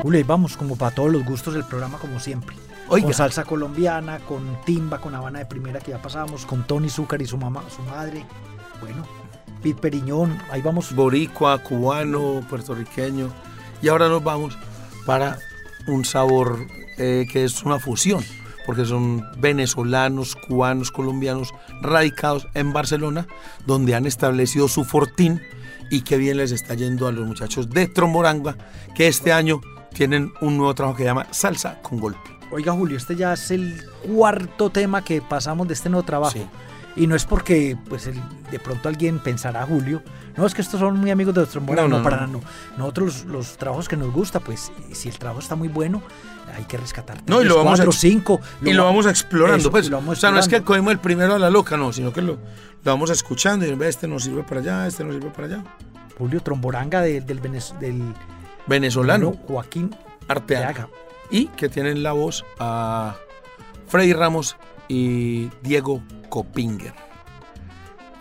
Y 0.05 0.23
vamos 0.23 0.57
como 0.57 0.77
para 0.77 0.95
todos 0.95 1.11
los 1.11 1.25
gustos 1.25 1.55
del 1.55 1.65
programa, 1.65 1.99
como 1.99 2.21
siempre. 2.21 2.55
Oiga. 2.89 3.07
Con 3.07 3.15
salsa 3.15 3.45
colombiana, 3.45 4.21
con 4.21 4.59
timba, 4.65 5.01
con 5.01 5.17
habana 5.17 5.41
de 5.41 5.47
primera 5.47 5.81
que 5.81 5.91
ya 5.91 6.01
pasábamos, 6.01 6.47
con 6.47 6.65
Tony 6.69 6.89
Zúcar 6.89 7.21
y 7.21 7.27
su 7.27 7.37
mamá, 7.37 7.65
su 7.69 7.83
madre. 7.83 8.25
Bueno, 8.81 9.05
Pit 9.61 9.79
Periñón, 9.81 10.39
ahí 10.53 10.63
vamos. 10.63 10.95
Boricua, 10.95 11.59
cubano, 11.65 12.45
puertorriqueño. 12.49 13.29
Y 13.83 13.89
ahora 13.89 14.09
nos 14.09 14.23
vamos 14.23 14.57
para 15.05 15.37
un 15.89 16.05
sabor 16.05 16.65
eh, 16.97 17.27
que 17.33 17.43
es 17.43 17.65
una 17.65 17.81
fusión, 17.81 18.25
porque 18.67 18.85
son 18.85 19.25
venezolanos, 19.41 20.37
cubanos, 20.37 20.93
colombianos 20.93 21.53
radicados 21.83 22.49
en 22.55 22.73
Barcelona, 22.73 23.27
donde 23.67 23.95
han 23.95 24.07
establecido 24.07 24.69
su 24.69 24.85
fortín 24.85 25.41
y 25.91 26.03
qué 26.03 26.17
bien 26.17 26.37
les 26.37 26.53
está 26.53 26.75
yendo 26.75 27.07
a 27.07 27.13
los 27.13 27.27
muchachos 27.27 27.71
de 27.71 27.87
Tromboranga, 27.87 28.57
que 28.95 29.09
este 29.09 29.33
año 29.33 29.61
tienen 29.93 30.33
un 30.41 30.57
nuevo 30.57 30.75
trabajo 30.75 30.97
que 30.97 31.03
se 31.05 31.09
llama 31.09 31.27
Salsa 31.31 31.81
con 31.83 31.99
Golpe. 31.99 32.21
Oiga, 32.51 32.73
Julio, 32.73 32.97
este 32.97 33.15
ya 33.15 33.35
es 33.35 33.51
el 33.51 33.85
cuarto 34.07 34.71
tema 34.71 35.05
que 35.05 35.21
pasamos 35.21 35.69
de 35.69 35.75
este 35.75 35.91
nuevo 35.91 36.05
trabajo. 36.05 36.33
Sí. 36.33 36.47
Y 36.97 37.07
no 37.07 37.15
es 37.15 37.25
porque 37.25 37.77
pues 37.89 38.07
el- 38.07 38.21
de 38.51 38.59
pronto 38.59 38.89
alguien 38.89 39.19
pensará, 39.21 39.65
Julio, 39.67 40.03
no, 40.37 40.47
es 40.47 40.55
que 40.55 40.63
estos 40.63 40.81
son 40.81 40.99
muy 40.99 41.11
amigos 41.11 41.35
de 41.35 41.43
los 41.43 41.51
trombones, 41.51 41.83
No, 41.83 41.89
no, 41.89 41.99
no, 41.99 42.03
para 42.05 42.17
no. 42.19 42.27
nada, 42.27 42.33
no. 42.33 42.79
Nosotros 42.79 43.25
los, 43.25 43.33
los 43.33 43.57
trabajos 43.59 43.89
que 43.89 43.97
nos 43.97 44.13
gusta, 44.13 44.41
pues 44.41 44.73
si 44.93 45.09
el 45.09 45.19
trabajo 45.19 45.41
está 45.41 45.55
muy 45.55 45.69
bueno, 45.69 46.03
hay 46.57 46.65
que 46.65 46.77
rescatar. 46.77 47.23
No, 47.27 47.41
y 47.43 47.45
lo 47.45 47.57
vamos 47.57 47.73
cuatro, 47.79 47.91
ex- 47.91 48.01
cinco. 48.01 48.41
y 48.63 48.73
lo 48.73 48.83
va- 48.85 48.91
vamos 48.91 49.07
explorando, 49.07 49.59
Eso, 49.59 49.71
pues. 49.71 49.89
lo 49.91 49.99
vamos 49.99 50.19
o 50.19 50.21
sea, 50.21 50.31
no 50.31 50.39
es 50.39 50.49
que 50.49 50.57
explorando. 50.57 50.67
cogemos 50.67 50.93
el 50.93 50.99
primero 51.01 51.35
a 51.35 51.39
la 51.39 51.51
loca, 51.51 51.77
no, 51.77 51.93
sino 51.93 52.13
que 52.13 52.23
lo, 52.23 52.33
lo 52.35 52.39
vamos 52.85 53.11
escuchando 53.11 53.65
y 53.67 53.77
este 53.85 54.09
nos 54.09 54.25
sirve 54.25 54.43
para 54.43 54.61
allá, 54.61 54.87
este 54.87 55.05
nos 55.05 55.15
sirve 55.15 55.31
para 55.31 55.47
allá. 55.47 55.65
Julio 56.17 56.41
Tromboranga 56.41 57.01
de- 57.01 57.21
del, 57.21 57.41
Venez- 57.41 57.79
del 57.79 58.03
Venezolano, 58.67 59.33
Joaquín 59.47 59.95
Arteaga. 60.27 60.69
Arteaga. 60.69 60.89
Y 61.31 61.47
que 61.49 61.69
tienen 61.69 62.03
la 62.03 62.13
voz 62.13 62.45
a 62.59 63.17
Freddy 63.87 64.13
Ramos 64.15 64.57
y 64.89 65.51
Diego 65.63 66.03
Copinger. 66.29 66.93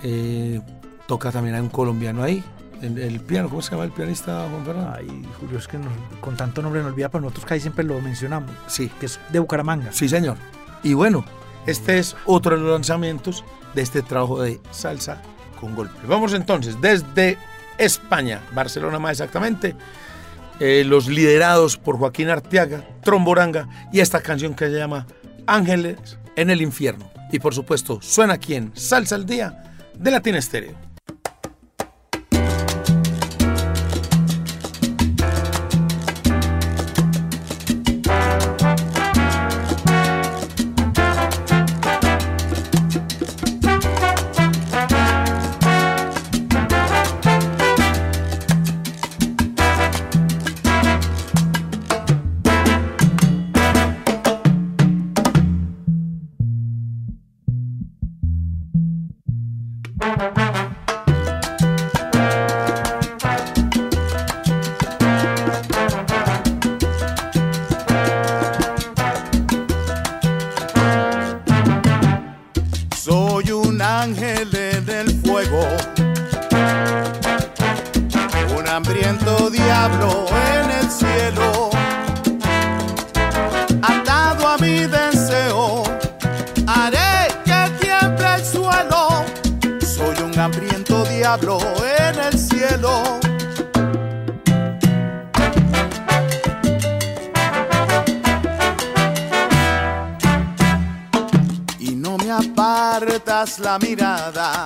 Eh, 0.03 0.61
toca 1.07 1.31
también 1.31 1.55
a 1.55 1.61
un 1.61 1.69
colombiano 1.69 2.23
ahí, 2.23 2.43
en 2.81 2.97
el 2.99 3.19
piano, 3.21 3.49
¿cómo 3.49 3.61
se 3.61 3.71
llama 3.71 3.85
el 3.85 3.91
pianista 3.91 4.47
Juan 4.51 4.65
Fernando? 4.65 4.93
Ay, 4.95 5.25
Julio, 5.39 5.57
es 5.57 5.67
que 5.67 5.77
nos- 5.79 5.87
con 6.21 6.35
tanto 6.37 6.61
nombre 6.61 6.81
nos 6.81 6.91
olvida, 6.91 7.09
pero 7.09 7.21
nosotros 7.21 7.45
casi 7.45 7.61
siempre 7.61 7.83
lo 7.83 7.99
mencionamos, 8.01 8.51
Sí, 8.67 8.89
que 8.99 9.07
es 9.07 9.19
de 9.31 9.39
Bucaramanga. 9.39 9.91
sí 9.91 10.07
señor. 10.07 10.37
Y 10.83 10.93
bueno, 10.93 11.25
este 11.65 11.97
es 11.97 12.15
otro 12.25 12.55
de 12.55 12.61
los 12.61 12.71
lanzamientos 12.71 13.43
de 13.73 13.81
este 13.81 14.03
trabajo 14.03 14.41
de 14.41 14.59
salsa 14.71 15.21
con 15.59 15.73
golpe. 15.75 16.05
Vamos 16.07 16.33
entonces 16.33 16.79
desde 16.79 17.37
España, 17.79 18.41
Barcelona 18.53 18.99
más 18.99 19.13
exactamente, 19.13 19.75
eh, 20.59 20.83
los 20.85 21.07
liderados 21.07 21.77
por 21.77 21.97
Joaquín 21.97 22.29
Arteaga, 22.29 22.83
Tromboranga 23.01 23.67
y 23.91 24.01
esta 24.01 24.21
canción 24.21 24.53
que 24.53 24.65
se 24.65 24.77
llama 24.77 25.07
Ángeles 25.47 25.97
en 26.37 26.49
el 26.49 26.61
infierno. 26.61 27.11
Y 27.33 27.39
por 27.39 27.53
supuesto, 27.53 27.99
suena 28.01 28.35
aquí 28.35 28.55
en 28.55 28.71
Salsa 28.73 29.15
al 29.15 29.25
Día 29.25 29.61
de 29.93 30.11
Latina 30.11 30.37
Estéreo. 30.37 30.86
Hambriento 90.39 91.03
diablo 91.05 91.57
en 91.99 92.19
el 92.19 92.37
cielo. 92.37 93.19
y 101.79 101.95
no 101.95 102.17
me 102.17 102.31
apartas 102.31 103.59
la 103.59 103.79
mirada. 103.79 104.65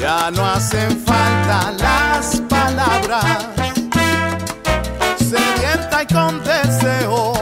Ya 0.00 0.30
no 0.30 0.46
hacen 0.46 0.98
falta 1.04 1.72
las 1.78 2.40
palabras, 2.48 3.24
sedienta 5.18 6.02
y 6.02 6.06
con 6.12 6.42
deseo, 6.44 7.32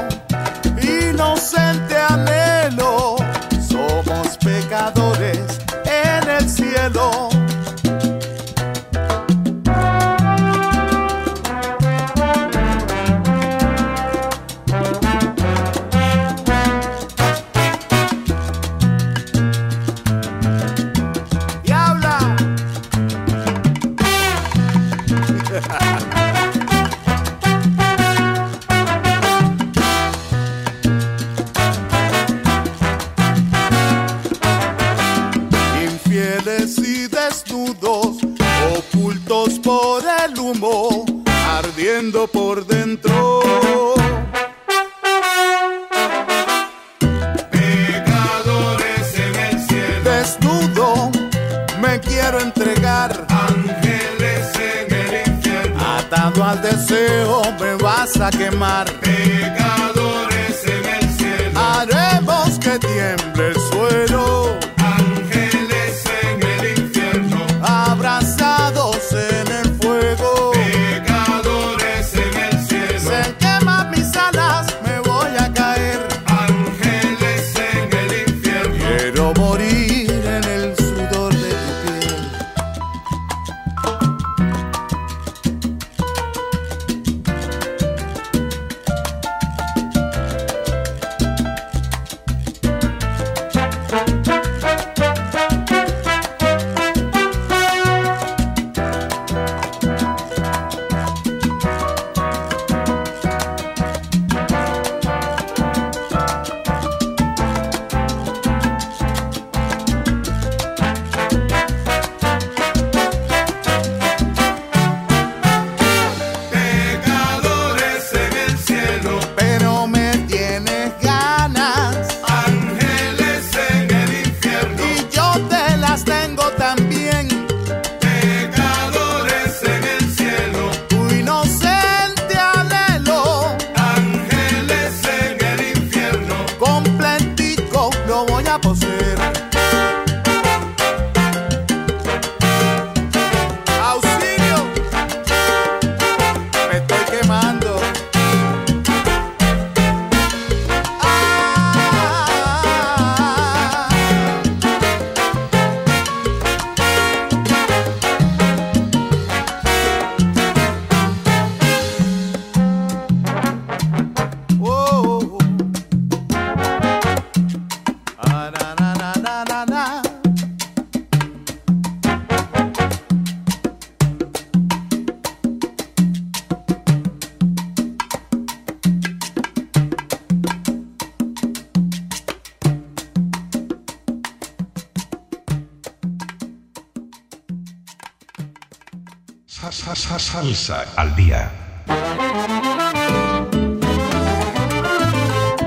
Salsa 190.63 190.87
al 190.97 191.17
día. 191.17 191.51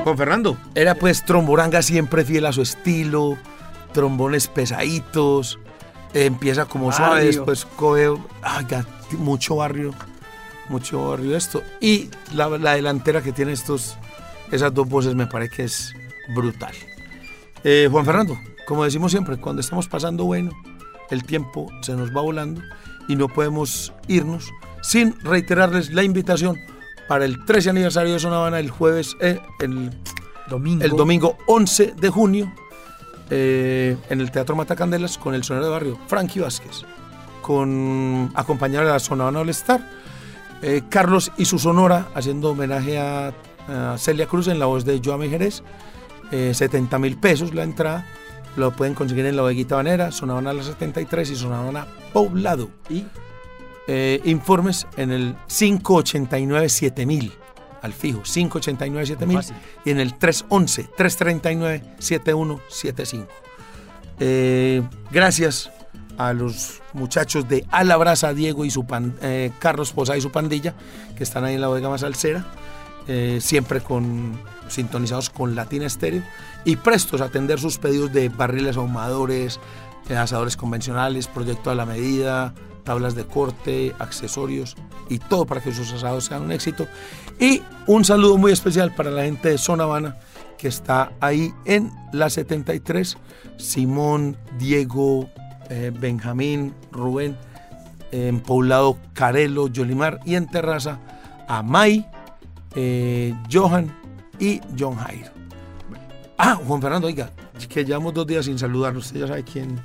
Juan 0.04 0.18
Fernando, 0.18 0.58
era 0.74 0.96
pues 0.96 1.26
tromboranga 1.26 1.82
siempre 1.82 2.24
fiel 2.24 2.46
a 2.46 2.54
su 2.54 2.62
estilo, 2.62 3.38
trombones 3.92 4.48
pesaditos, 4.48 5.60
eh, 6.14 6.26
empieza 6.26 6.66
como 6.66 6.92
suave, 6.92 7.16
Barrio. 7.16 7.28
después 7.28 7.66
coge, 7.66 8.10
ay, 8.42 8.66
ya, 8.70 8.86
mucho 9.18 9.58
barrio, 9.58 9.94
mucho 10.70 11.10
barrio 11.10 11.36
esto. 11.36 11.62
Y 11.82 12.10
la, 12.34 12.48
la 12.50 12.76
delantera 12.76 13.22
que 13.22 13.32
tiene 13.32 13.52
estos, 13.52 13.98
esas 14.52 14.74
dos 14.74 14.88
voces 14.88 15.16
me 15.16 15.28
parece 15.28 15.56
que 15.56 15.64
es 15.64 15.94
brutal. 16.34 16.74
Eh, 17.64 17.90
Juan 17.92 18.06
Fernando, 18.06 18.38
como 18.66 18.86
decimos 18.86 19.12
siempre, 19.12 19.38
cuando 19.38 19.60
estamos 19.60 19.88
pasando 19.88 20.24
bueno, 20.24 20.52
el 21.10 21.24
tiempo 21.24 21.70
se 21.82 21.94
nos 21.96 22.16
va 22.16 22.22
volando 22.22 22.62
y 23.08 23.16
no 23.16 23.28
podemos 23.28 23.92
irnos 24.08 24.52
sin 24.86 25.20
reiterarles 25.22 25.92
la 25.94 26.04
invitación 26.04 26.60
para 27.08 27.26
el 27.26 27.44
13 27.46 27.72
aniversario 27.72 28.14
de 28.14 28.20
Zona 28.20 28.38
Habana 28.38 28.60
el 28.60 28.70
jueves, 28.70 29.18
eh, 29.20 29.40
el, 29.60 29.92
Domingo. 30.48 30.84
el 30.84 30.92
domingo 30.92 31.38
11 31.48 31.96
de 32.00 32.10
junio 32.10 32.54
eh, 33.30 33.98
en 34.10 34.22
el 34.22 34.30
Teatro 34.30 34.56
Matacandelas 34.56 35.18
con 35.18 35.34
el 35.34 35.44
sonero 35.44 35.66
de 35.66 35.72
barrio 35.72 36.00
Frankie 36.08 36.40
Vázquez, 36.40 36.84
con 37.42 38.32
acompañar 38.36 38.84
a 38.84 38.92
la 38.92 39.00
Zona 39.00 39.24
Habana 39.24 39.40
All 39.40 39.50
Star, 39.50 39.82
eh, 40.62 40.84
Carlos 40.88 41.32
y 41.38 41.46
su 41.46 41.58
sonora 41.58 42.08
haciendo 42.14 42.52
homenaje 42.52 43.00
a, 43.00 43.34
a 43.68 43.98
Celia 43.98 44.28
Cruz 44.28 44.48
en 44.48 44.60
la 44.60 44.68
voz 44.68 44.86
de 44.86 45.02
Joami 45.04 45.30
Jerez, 45.30 45.64
eh, 46.32 46.54
70 46.54 47.00
mil 47.00 47.18
pesos 47.18 47.54
la 47.56 47.64
entrada, 47.64 48.06
lo 48.56 48.72
pueden 48.72 48.94
conseguir 48.94 49.26
en 49.26 49.36
la 49.36 49.44
Oveguita 49.44 49.76
Banera, 49.76 50.12
Zona 50.12 50.34
Habana 50.34 50.54
La 50.54 50.64
73 50.64 51.32
y 51.32 51.36
Zona 51.36 51.60
Habana 51.60 51.88
Poblado. 52.14 52.70
Y 52.90 53.04
Eh, 53.88 54.20
informes 54.26 54.88
en 54.98 55.12
el 55.12 55.36
589-7000 55.48 57.32
al 57.82 57.94
fijo, 57.94 58.22
589-7000 58.24 59.34
Fácil. 59.36 59.56
y 59.86 59.92
en 59.92 60.00
el 60.00 60.18
311-339-7175. 62.00 63.28
Eh, 64.20 64.82
gracias 65.12 65.72
a 66.18 66.34
los 66.34 66.82
muchachos 66.94 67.48
de 67.50 67.66
Alabraza, 67.72 68.34
Diego 68.34 68.64
y 68.66 68.72
su 68.72 68.86
pan- 68.86 69.16
eh, 69.22 69.52
Carlos 69.60 69.92
Posada 69.92 70.18
y 70.18 70.22
su 70.22 70.32
pandilla, 70.32 70.74
que 71.18 71.24
están 71.24 71.44
ahí 71.44 71.56
en 71.56 71.62
la 71.62 71.68
bodega 71.68 71.90
más 71.90 72.02
salsera, 72.02 72.46
eh, 73.08 73.40
siempre 73.42 73.82
con, 73.82 74.40
sintonizados 74.70 75.30
con 75.30 75.54
Latina 75.56 75.86
Estéreo 75.86 76.24
y 76.64 76.78
prestos 76.78 77.22
a 77.22 77.26
atender 77.26 77.60
sus 77.60 77.78
pedidos 77.78 78.12
de 78.14 78.30
barriles 78.30 78.78
ahumadores, 78.78 79.60
asadores 80.10 80.56
convencionales, 80.56 81.28
proyecto 81.28 81.70
a 81.70 81.76
la 81.76 81.86
medida, 81.86 82.54
tablas 82.86 83.16
de 83.16 83.26
corte, 83.26 83.94
accesorios 84.00 84.78
y 85.10 85.20
todo 85.20 85.46
para 85.46 85.62
que 85.62 85.74
sus 85.74 85.92
asados 85.92 86.26
sean 86.26 86.44
un 86.44 86.52
éxito. 86.54 86.88
Y 87.40 87.62
un 87.88 88.06
saludo 88.06 88.38
muy 88.38 88.54
especial 88.54 88.94
para 88.96 89.12
la 89.12 89.24
gente 89.24 89.50
de 89.50 89.58
Zona 89.58 89.84
Habana 89.84 90.18
que 90.58 90.70
está 90.70 91.12
ahí 91.20 91.54
en 91.66 91.92
la 92.14 92.30
73, 92.30 93.18
Simón, 93.58 94.38
Diego, 94.58 95.30
eh, 95.70 95.92
Benjamín, 95.94 96.74
Rubén, 96.92 97.38
en 98.12 98.40
Poblado 98.40 98.98
Carelo, 99.14 99.68
Yolimar 99.68 100.20
y 100.26 100.36
en 100.36 100.48
Terraza 100.48 101.00
a 101.48 101.62
May, 101.62 102.08
eh, 102.76 103.34
Johan 103.52 103.94
y 104.40 104.62
John 104.78 104.96
Jair. 104.96 105.32
Ah, 106.38 106.56
Juan 106.56 106.82
Fernando, 106.82 107.08
oiga, 107.08 107.32
que 107.70 107.84
llevamos 107.84 108.14
dos 108.14 108.28
días 108.28 108.46
sin 108.46 108.60
saludar, 108.60 108.96
usted 108.96 109.22
ya 109.22 109.28
sabe 109.28 109.44
quién, 109.44 109.80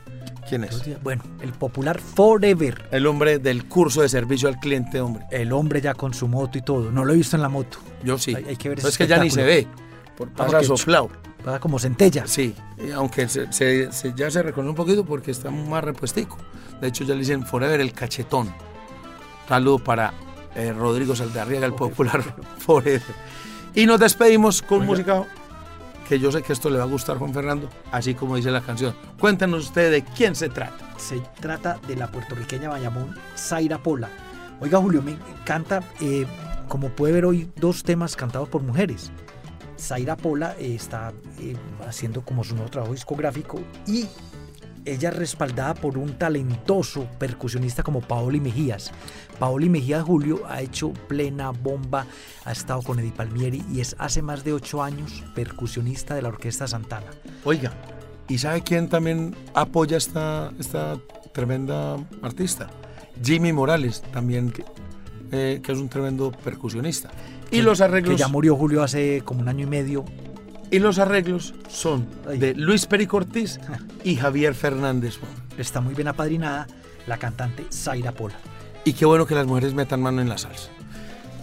quién 0.50 0.64
es. 0.64 1.02
bueno, 1.02 1.22
el 1.40 1.52
popular 1.52 1.98
Forever. 1.98 2.86
El 2.90 3.06
hombre 3.06 3.38
del 3.38 3.64
curso 3.66 4.02
de 4.02 4.08
servicio 4.10 4.48
al 4.48 4.58
cliente, 4.58 5.00
hombre. 5.00 5.24
El 5.30 5.52
hombre 5.52 5.80
ya 5.80 5.94
con 5.94 6.12
su 6.12 6.28
moto 6.28 6.58
y 6.58 6.62
todo. 6.62 6.90
No 6.90 7.04
lo 7.06 7.12
he 7.14 7.16
visto 7.16 7.36
en 7.36 7.42
la 7.42 7.48
moto. 7.48 7.78
Yo 8.04 8.18
sí. 8.18 8.34
Hay, 8.34 8.44
hay 8.44 8.56
que 8.56 8.68
ver 8.68 8.78
ese 8.80 8.88
es 8.88 8.98
que 8.98 9.06
ya 9.06 9.18
ni 9.22 9.30
se 9.30 9.42
ve. 9.44 9.66
Por 10.16 10.28
Pasa 10.30 10.62
soplado. 10.62 11.08
Pasa 11.44 11.58
como 11.60 11.78
centella. 11.78 12.26
Sí, 12.26 12.54
y 12.86 12.90
aunque 12.90 13.26
se- 13.28 13.50
se- 13.50 13.90
se- 13.92 14.12
ya 14.14 14.30
se 14.30 14.42
reconoce 14.42 14.68
un 14.70 14.76
poquito 14.76 15.04
porque 15.06 15.30
está 15.30 15.50
más 15.50 15.82
repuestico. 15.82 16.36
De 16.82 16.88
hecho, 16.88 17.04
ya 17.04 17.14
le 17.14 17.20
dicen 17.20 17.46
Forever 17.46 17.80
el 17.80 17.92
cachetón. 17.94 18.52
Saludo 19.48 19.78
para 19.78 20.12
eh, 20.54 20.72
Rodrigo 20.72 21.16
Saldarriaga, 21.16 21.64
el 21.66 21.72
popular 21.74 22.22
Forever. 22.58 23.00
Y 23.74 23.86
nos 23.86 23.98
despedimos 24.00 24.60
con 24.62 24.84
música 24.84 25.24
que 26.10 26.18
yo 26.18 26.32
sé 26.32 26.42
que 26.42 26.52
esto 26.52 26.70
le 26.70 26.78
va 26.78 26.82
a 26.82 26.88
gustar, 26.88 27.18
Juan 27.18 27.32
Fernando, 27.32 27.68
así 27.92 28.16
como 28.16 28.34
dice 28.34 28.50
la 28.50 28.62
canción. 28.62 28.96
Cuéntenos 29.20 29.66
ustedes 29.66 29.92
de 29.92 30.02
quién 30.02 30.34
se 30.34 30.48
trata. 30.48 30.92
Se 30.96 31.20
trata 31.40 31.78
de 31.86 31.94
la 31.94 32.10
puertorriqueña 32.10 32.68
Bayamón, 32.68 33.16
Zaira 33.36 33.78
Pola. 33.78 34.08
Oiga, 34.58 34.80
Julio, 34.80 35.02
me 35.02 35.12
encanta, 35.12 35.84
eh, 36.00 36.26
como 36.66 36.88
puede 36.88 37.12
ver 37.12 37.26
hoy, 37.26 37.48
dos 37.54 37.84
temas 37.84 38.16
cantados 38.16 38.48
por 38.48 38.60
mujeres. 38.60 39.12
Zaira 39.78 40.16
Pola 40.16 40.56
eh, 40.58 40.74
está 40.74 41.12
eh, 41.38 41.54
haciendo 41.86 42.22
como 42.22 42.42
su 42.42 42.56
nuevo 42.56 42.72
trabajo 42.72 42.92
discográfico 42.92 43.60
y 43.86 44.08
ella 44.84 45.10
es 45.10 45.16
respaldada 45.16 45.74
por 45.74 45.98
un 45.98 46.14
talentoso 46.14 47.06
percusionista 47.18 47.82
como 47.82 48.00
Paoli 48.00 48.40
Mejías. 48.40 48.90
Paoli 49.38 49.68
Mejías 49.68 50.02
Julio 50.04 50.42
ha 50.48 50.60
hecho 50.62 50.92
plena 51.08 51.50
bomba, 51.50 52.06
ha 52.44 52.52
estado 52.52 52.82
con 52.82 52.98
Eddie 52.98 53.12
Palmieri 53.12 53.64
y 53.72 53.80
es 53.80 53.94
hace 53.98 54.22
más 54.22 54.44
de 54.44 54.52
ocho 54.52 54.82
años 54.82 55.24
percusionista 55.34 56.14
de 56.14 56.22
la 56.22 56.28
Orquesta 56.28 56.66
Santana. 56.66 57.06
Oiga, 57.44 57.72
¿y 58.28 58.38
sabe 58.38 58.62
quién 58.62 58.88
también 58.88 59.34
apoya 59.54 59.96
esta, 59.96 60.52
esta 60.58 60.98
tremenda 61.32 61.96
artista? 62.22 62.68
Jimmy 63.22 63.52
Morales, 63.52 64.02
también, 64.12 64.50
que, 64.50 64.64
eh, 65.32 65.60
que 65.62 65.72
es 65.72 65.78
un 65.78 65.88
tremendo 65.88 66.32
percusionista. 66.32 67.10
Y 67.50 67.56
Que- 67.58 67.62
los 67.62 67.80
arreglos, 67.80 68.12
Que 68.14 68.18
ya 68.18 68.28
murió 68.28 68.56
Julio 68.56 68.82
hace 68.82 69.22
como 69.24 69.40
un 69.40 69.48
año 69.48 69.64
y 69.66 69.68
medio. 69.68 70.04
Y 70.70 70.78
los 70.78 70.98
arreglos 70.98 71.54
son 71.68 72.06
de 72.28 72.54
Luis 72.54 72.86
Perico 72.86 73.18
Ortiz 73.18 73.58
y 74.04 74.16
Javier 74.16 74.54
Fernández. 74.54 75.18
Está 75.58 75.80
muy 75.80 75.94
bien 75.94 76.08
apadrinada 76.08 76.66
la 77.06 77.18
cantante 77.18 77.66
Zaira 77.72 78.12
Pola. 78.12 78.36
Y 78.84 78.92
qué 78.92 79.04
bueno 79.04 79.26
que 79.26 79.34
las 79.34 79.46
mujeres 79.46 79.74
metan 79.74 80.00
mano 80.00 80.22
en 80.22 80.28
la 80.28 80.38
salsa. 80.38 80.70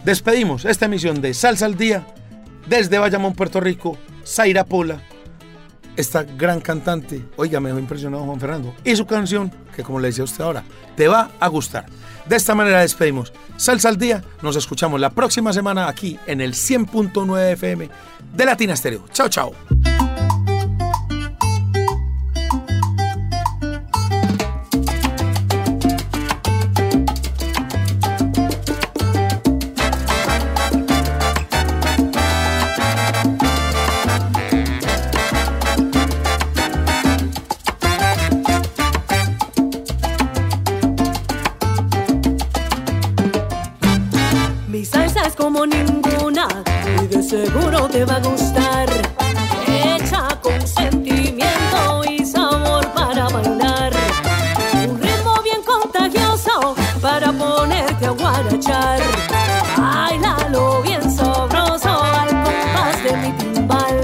Despedimos 0.06 0.66
esta 0.66 0.86
emisión 0.86 1.22
de 1.22 1.34
Salsa 1.34 1.66
al 1.66 1.76
Día 1.76 2.08
desde 2.68 2.98
Bayamón, 2.98 3.34
Puerto 3.34 3.60
Rico, 3.60 3.98
Zaira 4.26 4.64
Pola, 4.64 5.02
esta 5.98 6.24
gran 6.24 6.62
cantante. 6.62 7.26
Oiga, 7.36 7.60
me 7.60 7.70
dejó 7.70 7.80
impresionado 7.80 8.24
Juan 8.24 8.40
Fernando. 8.40 8.74
Y 8.84 8.96
su 8.96 9.06
canción, 9.06 9.52
que 9.76 9.84
como 9.84 10.00
le 10.00 10.08
decía 10.08 10.22
a 10.22 10.26
usted 10.26 10.44
ahora, 10.44 10.64
te 10.96 11.08
va 11.08 11.32
a 11.40 11.48
gustar. 11.48 11.88
De 12.30 12.36
esta 12.36 12.56
manera 12.56 12.82
despedimos 12.82 13.32
Salsa 13.56 13.90
al 13.90 13.98
Día. 13.98 14.24
Nos 14.42 14.56
escuchamos 14.56 15.00
la 15.00 15.10
próxima 15.10 15.54
semana 15.54 15.88
aquí 15.88 16.20
en 16.28 16.42
el 16.42 16.54
100.9 16.54 17.52
FM 17.54 17.90
de 18.34 18.46
Latina 18.46 18.76
Stereo. 18.76 19.06
Chao, 19.12 19.30
chao. 19.30 19.97
Seguro 47.28 47.90
te 47.90 48.06
va 48.06 48.16
a 48.16 48.20
gustar. 48.20 48.88
Hecha 49.68 50.30
con 50.42 50.66
sentimiento 50.66 52.04
y 52.10 52.26
sabor 52.26 52.88
para 52.94 53.28
bailar. 53.28 53.92
Un 54.88 55.02
ritmo 55.02 55.36
bien 55.44 55.62
contagioso 55.64 56.76
para 57.02 57.34
ponerte 57.34 58.06
a 58.06 58.12
guarachar. 58.12 59.00
Bailalo 59.78 60.82
bien 60.84 61.04
sabroso 61.12 62.02
al 62.02 62.30
compás 62.30 63.04
de 63.04 63.18
mi 63.18 63.32
timbal. 63.34 63.98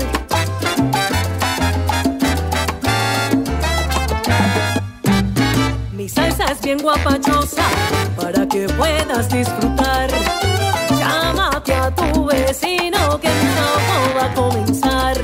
Mi 5.93 6.09
salsa 6.09 6.45
es 6.51 6.61
bien 6.61 6.80
guapachosa 6.80 7.63
para 8.17 8.45
que 8.49 8.67
puedas 8.67 9.30
disfrutar. 9.30 9.92
Que 13.24 13.30
trabajo 13.55 13.97
va 14.17 14.26
a 14.26 14.34
comenzar. 14.34 15.17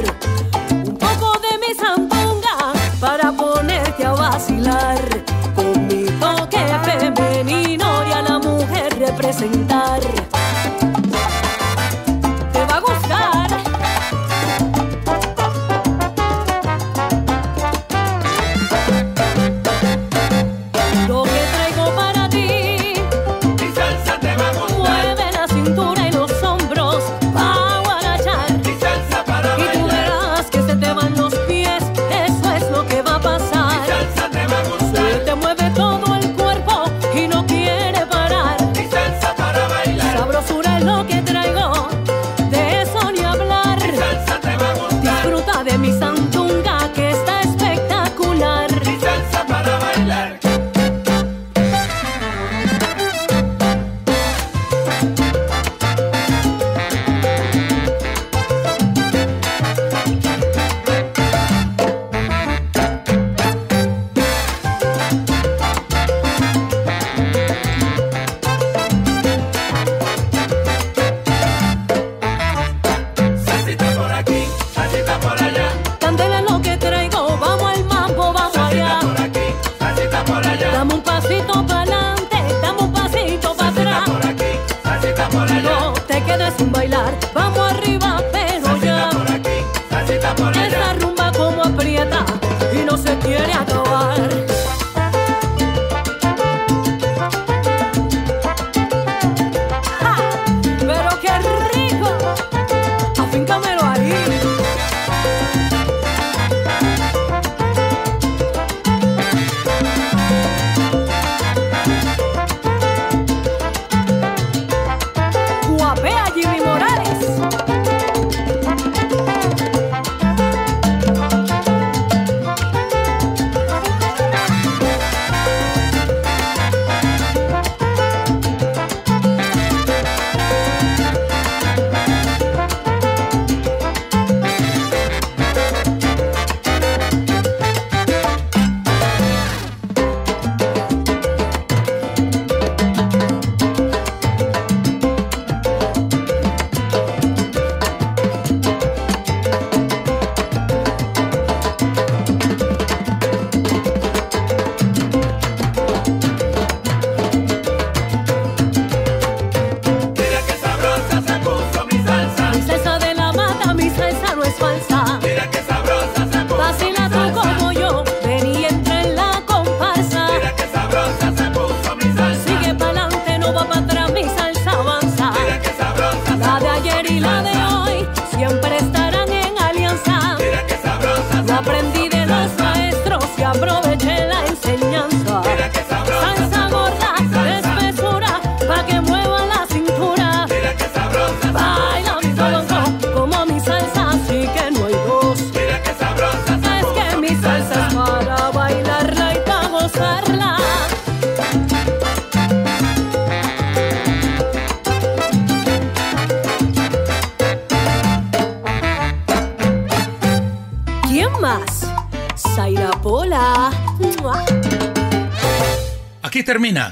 Un 0.88 0.98
poco 0.98 1.28
de 1.46 1.54
mi 1.64 1.72
sandunga 1.76 2.58
para 3.00 3.32
ponerte 3.32 4.06
a 4.06 4.14
vacilar. 4.14 5.00
Con 5.56 5.88
mi 5.88 6.06
toque 6.24 6.62
femenino 6.86 7.88
y 8.08 8.12
a 8.12 8.22
la 8.22 8.40
mujer 8.40 8.98
representar. 8.98 9.69